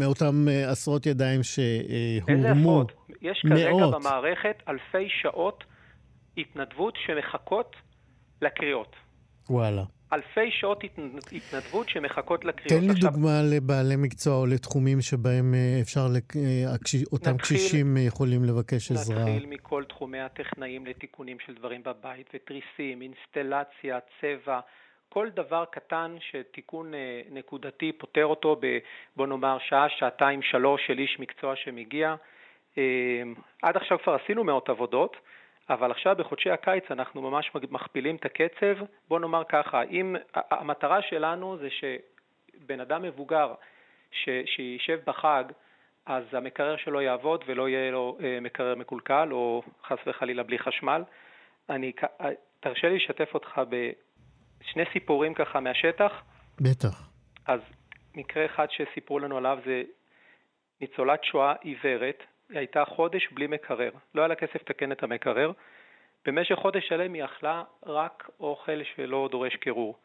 מאותם 0.00 0.34
עשרות 0.70 1.06
ידיים 1.06 1.40
שהורמו? 1.42 2.28
איזה 2.28 2.50
עשרות? 2.50 2.92
יש 3.22 3.42
כרגע 3.48 3.70
מאות. 3.70 3.94
במערכת 3.94 4.62
אלפי 4.68 5.08
שעות 5.08 5.64
התנדבות 6.36 6.94
שמחכות 7.06 7.76
לקריאות. 8.42 8.96
וואלה. 9.50 9.82
אלפי 10.12 10.50
שעות 10.50 10.84
התנדבות 11.32 11.88
שמחכות 11.88 12.44
לקריאות. 12.44 12.80
תן 12.80 12.86
לי 12.86 12.92
עכשיו... 12.92 13.10
דוגמה 13.10 13.42
לבעלי 13.54 13.96
מקצוע 13.96 14.36
או 14.36 14.46
לתחומים 14.46 15.00
שבהם 15.00 15.54
אה, 15.54 15.78
אפשר, 15.82 16.00
לק... 16.16 16.36
אה, 16.36 16.42
אותם 17.12 17.30
נתחיל, 17.30 17.56
קשישים 17.56 17.96
יכולים 18.06 18.44
לבקש 18.44 18.90
נתחיל 18.90 18.96
עזרה. 18.96 19.24
נתחיל 19.24 19.46
מכל 19.46 19.84
תחומי 19.88 20.20
הטכנאים 20.20 20.86
לתיקונים 20.86 21.36
של 21.46 21.54
דברים 21.54 21.82
בבית, 21.82 22.26
ותריסים, 22.34 23.02
אינסטלציה, 23.02 23.98
צבע, 24.20 24.60
כל 25.08 25.28
דבר 25.34 25.64
קטן 25.70 26.16
שתיקון 26.20 26.94
אה, 26.94 27.20
נקודתי 27.30 27.92
פותר 27.92 28.24
אותו 28.24 28.56
ב, 28.60 28.78
בוא 29.16 29.26
נאמר, 29.26 29.58
שעה, 29.68 29.86
שעתיים, 29.98 30.42
שלוש 30.42 30.80
של 30.86 30.98
איש 30.98 31.16
מקצוע 31.20 31.56
שמגיע. 31.56 32.14
עד 33.62 33.76
עכשיו 33.76 33.98
כבר 34.04 34.16
עשינו 34.24 34.44
מאות 34.44 34.68
עבודות. 34.68 35.16
אבל 35.70 35.90
עכשיו 35.90 36.16
בחודשי 36.16 36.50
הקיץ 36.50 36.84
אנחנו 36.90 37.22
ממש 37.22 37.50
מכפילים 37.70 38.16
את 38.16 38.24
הקצב. 38.24 38.84
בוא 39.08 39.20
נאמר 39.20 39.42
ככה, 39.48 39.82
אם 39.82 40.16
המטרה 40.34 41.02
שלנו 41.02 41.56
זה 41.58 41.68
שבן 41.70 42.80
אדם 42.80 43.02
מבוגר 43.02 43.54
ש, 44.10 44.28
שישב 44.46 44.98
בחג, 45.06 45.44
אז 46.06 46.24
המקרר 46.32 46.76
שלו 46.76 47.00
יעבוד 47.00 47.44
ולא 47.46 47.68
יהיה 47.68 47.90
לו 47.90 48.18
אה, 48.20 48.38
מקרר 48.40 48.74
מקולקל 48.74 49.28
או 49.32 49.62
חס 49.84 49.98
וחלילה 50.06 50.42
בלי 50.42 50.58
חשמל. 50.58 51.02
אני, 51.70 51.92
אה, 52.02 52.28
תרשה 52.60 52.88
לי 52.88 52.96
לשתף 52.96 53.34
אותך 53.34 53.60
בשני 53.68 54.84
סיפורים 54.92 55.34
ככה 55.34 55.60
מהשטח. 55.60 56.12
בטח. 56.60 57.10
אז 57.46 57.60
מקרה 58.14 58.46
אחד 58.46 58.66
שסיפרו 58.70 59.18
לנו 59.18 59.36
עליו 59.36 59.58
זה 59.64 59.82
ניצולת 60.80 61.24
שואה 61.24 61.54
עיוורת 61.60 62.22
הייתה 62.50 62.84
חודש 62.84 63.28
בלי 63.32 63.46
מקרר, 63.46 63.90
לא 64.14 64.20
היה 64.20 64.28
לה 64.28 64.34
כסף 64.34 64.54
לתקן 64.54 64.92
את 64.92 65.02
המקרר. 65.02 65.52
במשך 66.26 66.54
חודש 66.54 66.88
שלם 66.88 67.12
היא 67.12 67.24
אכלה 67.24 67.62
רק 67.86 68.30
אוכל 68.40 68.80
שלא 68.94 69.28
דורש 69.30 69.56
קירור. 69.56 69.98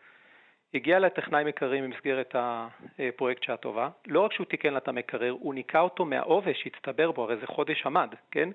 הגיע 0.74 1.00
לטכנאי 1.00 1.44
מקררים 1.44 1.84
במסגרת 1.84 2.36
הפרויקט 2.36 3.44
שעה 3.44 3.58
טובה, 3.58 3.90
לא 4.08 4.20
רק 4.20 4.34
שהוא 4.34 4.46
תיקן 4.46 4.74
לה 4.74 4.78
את 4.78 4.88
המקרר, 4.88 5.32
הוא 5.32 5.54
ניקה 5.54 5.80
אותו 5.80 6.06
מהעובש 6.06 6.64
שהצטבר 6.64 7.12
בו, 7.12 7.24
הרי 7.24 7.38
זה 7.38 7.48
חודש 7.48 7.86
עמד, 7.86 8.16
כן? 8.32 8.50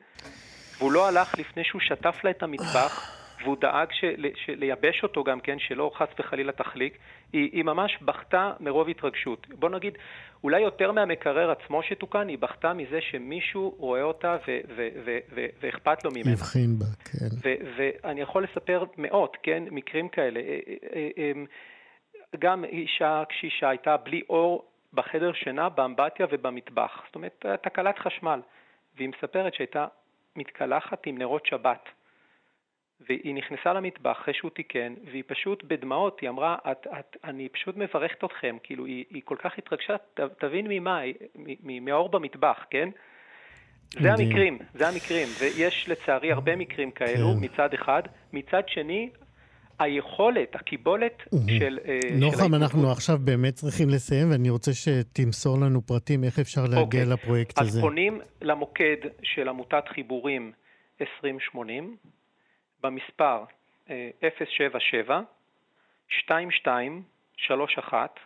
והוא 0.79 0.93
לא 0.93 1.09
הלך 1.09 1.39
לפני 1.39 1.65
שהוא 1.65 1.81
שטף 1.81 2.25
לה 2.25 2.31
את 2.31 2.43
המטבח, 2.43 3.26
והוא 3.47 3.57
דאג 3.61 3.89
של, 3.93 4.27
של, 4.35 4.55
לייבש 4.55 5.03
אותו 5.03 5.25
גם 5.25 5.41
כן, 5.41 5.59
שלא 5.59 5.91
חס 5.95 6.09
וחלילה 6.19 6.53
תחליק. 6.53 6.99
היא, 7.33 7.51
היא 7.53 7.65
ממש 7.65 7.99
בכתה 8.03 8.53
מרוב 8.61 8.89
התרגשות. 8.89 9.47
בוא 9.49 9.69
נגיד, 9.71 9.99
אולי 10.45 10.61
יותר 10.61 10.93
מהמקרר 10.93 11.51
עצמו 11.51 11.83
שתוקן, 11.83 12.29
היא 12.29 12.39
בכתה 12.39 12.73
מזה 12.73 13.01
שמישהו 13.01 13.75
רואה 13.79 14.03
אותה 14.03 14.37
ו- 14.49 14.61
ו- 14.77 14.89
ו- 15.05 15.19
ו- 15.35 15.47
ואכפת 15.61 16.05
לו 16.05 16.11
ממנה. 16.11 16.33
הבחין 16.33 16.79
בה, 16.79 16.87
כן. 17.05 17.51
ואני 17.77 18.21
יכול 18.21 18.45
לספר 18.45 18.85
מאות, 18.99 19.37
כן, 19.43 19.63
מקרים 19.71 20.09
כאלה. 20.09 20.41
אה, 20.41 20.59
אה, 20.95 21.09
אה, 21.19 21.33
גם 22.39 22.65
אישה 22.65 23.23
קשישה 23.29 23.69
הייתה 23.69 23.97
בלי 23.97 24.23
אור 24.31 24.65
בחדר 24.93 25.33
שינה, 25.33 25.69
באמבטיה 25.69 26.27
ובמטבח. 26.31 27.03
זאת 27.07 27.15
אומרת, 27.15 27.47
תקלת 27.63 27.99
חשמל. 27.99 28.41
והיא 28.97 29.09
מספרת 29.09 29.55
שהייתה 29.55 29.87
מתקלחת 30.37 31.07
עם 31.07 31.19
נרות 31.19 31.47
שבת. 31.47 31.89
והיא 33.09 33.35
נכנסה 33.35 33.73
למטבח 33.73 34.17
אחרי 34.23 34.35
שהוא 34.35 34.51
תיקן, 34.51 34.95
והיא 35.11 35.23
פשוט 35.27 35.65
בדמעות, 35.67 36.21
היא 36.21 36.29
אמרה, 36.29 36.57
את, 36.71 36.87
את, 36.99 37.17
אני 37.25 37.49
פשוט 37.49 37.77
מברכת 37.77 38.25
אתכם, 38.25 38.57
כאילו, 38.63 38.87
היא, 38.87 39.05
היא 39.11 39.23
כל 39.25 39.37
כך 39.45 39.59
התרגשה, 39.59 39.97
ת, 40.15 40.21
תבין 40.39 40.67
ממה, 40.69 41.01
מהאור 41.63 42.09
במטבח, 42.09 42.65
כן? 42.71 42.89
זה 44.01 44.13
המקרים, 44.13 44.59
זה 44.75 44.89
המקרים, 44.89 45.29
ויש 45.41 45.89
לצערי 45.89 46.33
הרבה 46.33 46.57
מקרים 46.57 46.91
כאלו 46.91 47.33
כן. 47.33 47.45
מצד 47.45 47.75
אחד. 47.75 48.03
מצד 48.33 48.63
שני, 48.67 49.11
היכולת, 49.79 50.55
הקיבולת 50.55 51.23
של... 51.59 51.79
אה, 51.89 52.01
נוחם, 52.21 52.55
אנחנו 52.55 52.91
עכשיו 52.91 53.19
באמת 53.25 53.55
צריכים 53.55 53.89
לסיים, 53.89 54.31
ואני 54.31 54.51
רוצה 54.51 54.71
שתמסור 54.73 55.59
לנו 55.59 55.83
פרטים 55.83 56.25
איך 56.25 56.39
אפשר 56.39 56.65
להגיע 56.65 56.81
אוקיי. 56.81 57.05
לפרויקט 57.05 57.59
הזה. 57.59 57.79
אז 57.79 57.81
פונים 57.81 58.21
למוקד 58.43 58.97
של 59.23 59.49
עמותת 59.49 59.85
חיבורים 59.89 60.53
2080, 61.01 61.97
במספר 62.81 63.45
077 63.89 65.21
22 66.25 67.03
31 67.37 68.21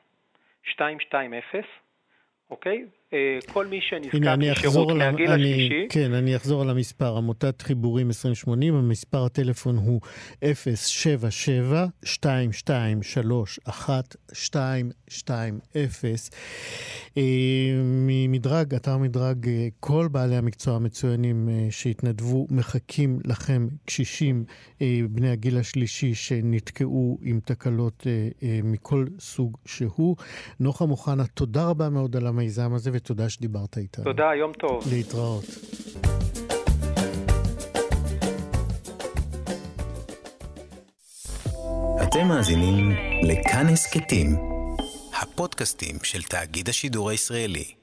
220, 0.80 1.34
אוקיי? 2.50 2.86
אה, 3.14 3.38
כל 3.52 3.66
מי 3.66 3.80
שנזקק 3.80 4.14
לשירות 4.38 4.96
מהגיל 4.96 5.30
השלישי... 5.30 5.86
כן, 5.88 6.14
אני 6.14 6.36
אחזור 6.36 6.62
על 6.62 6.70
המספר. 6.70 7.16
עמותת 7.16 7.62
חיבורים 7.62 8.06
2080, 8.06 8.74
המספר 8.74 9.24
הטלפון 9.24 9.76
הוא 9.76 10.00
077-223-1220. 10.44 10.46
אה, 17.16 17.22
ממדרג, 17.82 18.74
אתר 18.74 18.98
מדרג, 18.98 19.48
אה, 19.48 19.68
כל 19.80 20.08
בעלי 20.12 20.36
המקצוע 20.36 20.76
המצוינים 20.76 21.48
שהתנדבו 21.70 22.46
מחכים 22.50 23.18
לכם, 23.24 23.68
קשישים 23.84 24.44
בני 25.10 25.30
הגיל 25.30 25.58
השלישי 25.58 26.14
שנתקעו 26.14 27.18
עם 27.22 27.40
תקלות 27.44 28.06
מכל 28.64 29.06
סוג 29.18 29.56
שהוא. 29.66 30.16
נוחם 30.60 30.90
אוחנה, 30.90 31.26
תודה 31.26 31.64
רבה 31.64 31.88
מאוד 31.88 32.16
על 32.16 32.26
המיזם 32.26 32.74
הזה. 32.74 32.99
ותודה 33.00 33.28
שדיברת 33.30 33.78
איתנו. 33.78 34.04
תודה, 34.04 34.30
יום 34.38 34.52
טוב. 34.52 34.84
להתראות. 34.92 35.44
אתם 42.02 42.28
מאזינים 42.28 42.92
לכאן 43.22 43.66
הסכתים, 43.66 44.36
הפודקאסטים 45.22 45.96
של 46.02 46.22
תאגיד 46.22 46.68
השידור 46.68 47.10
הישראלי. 47.10 47.79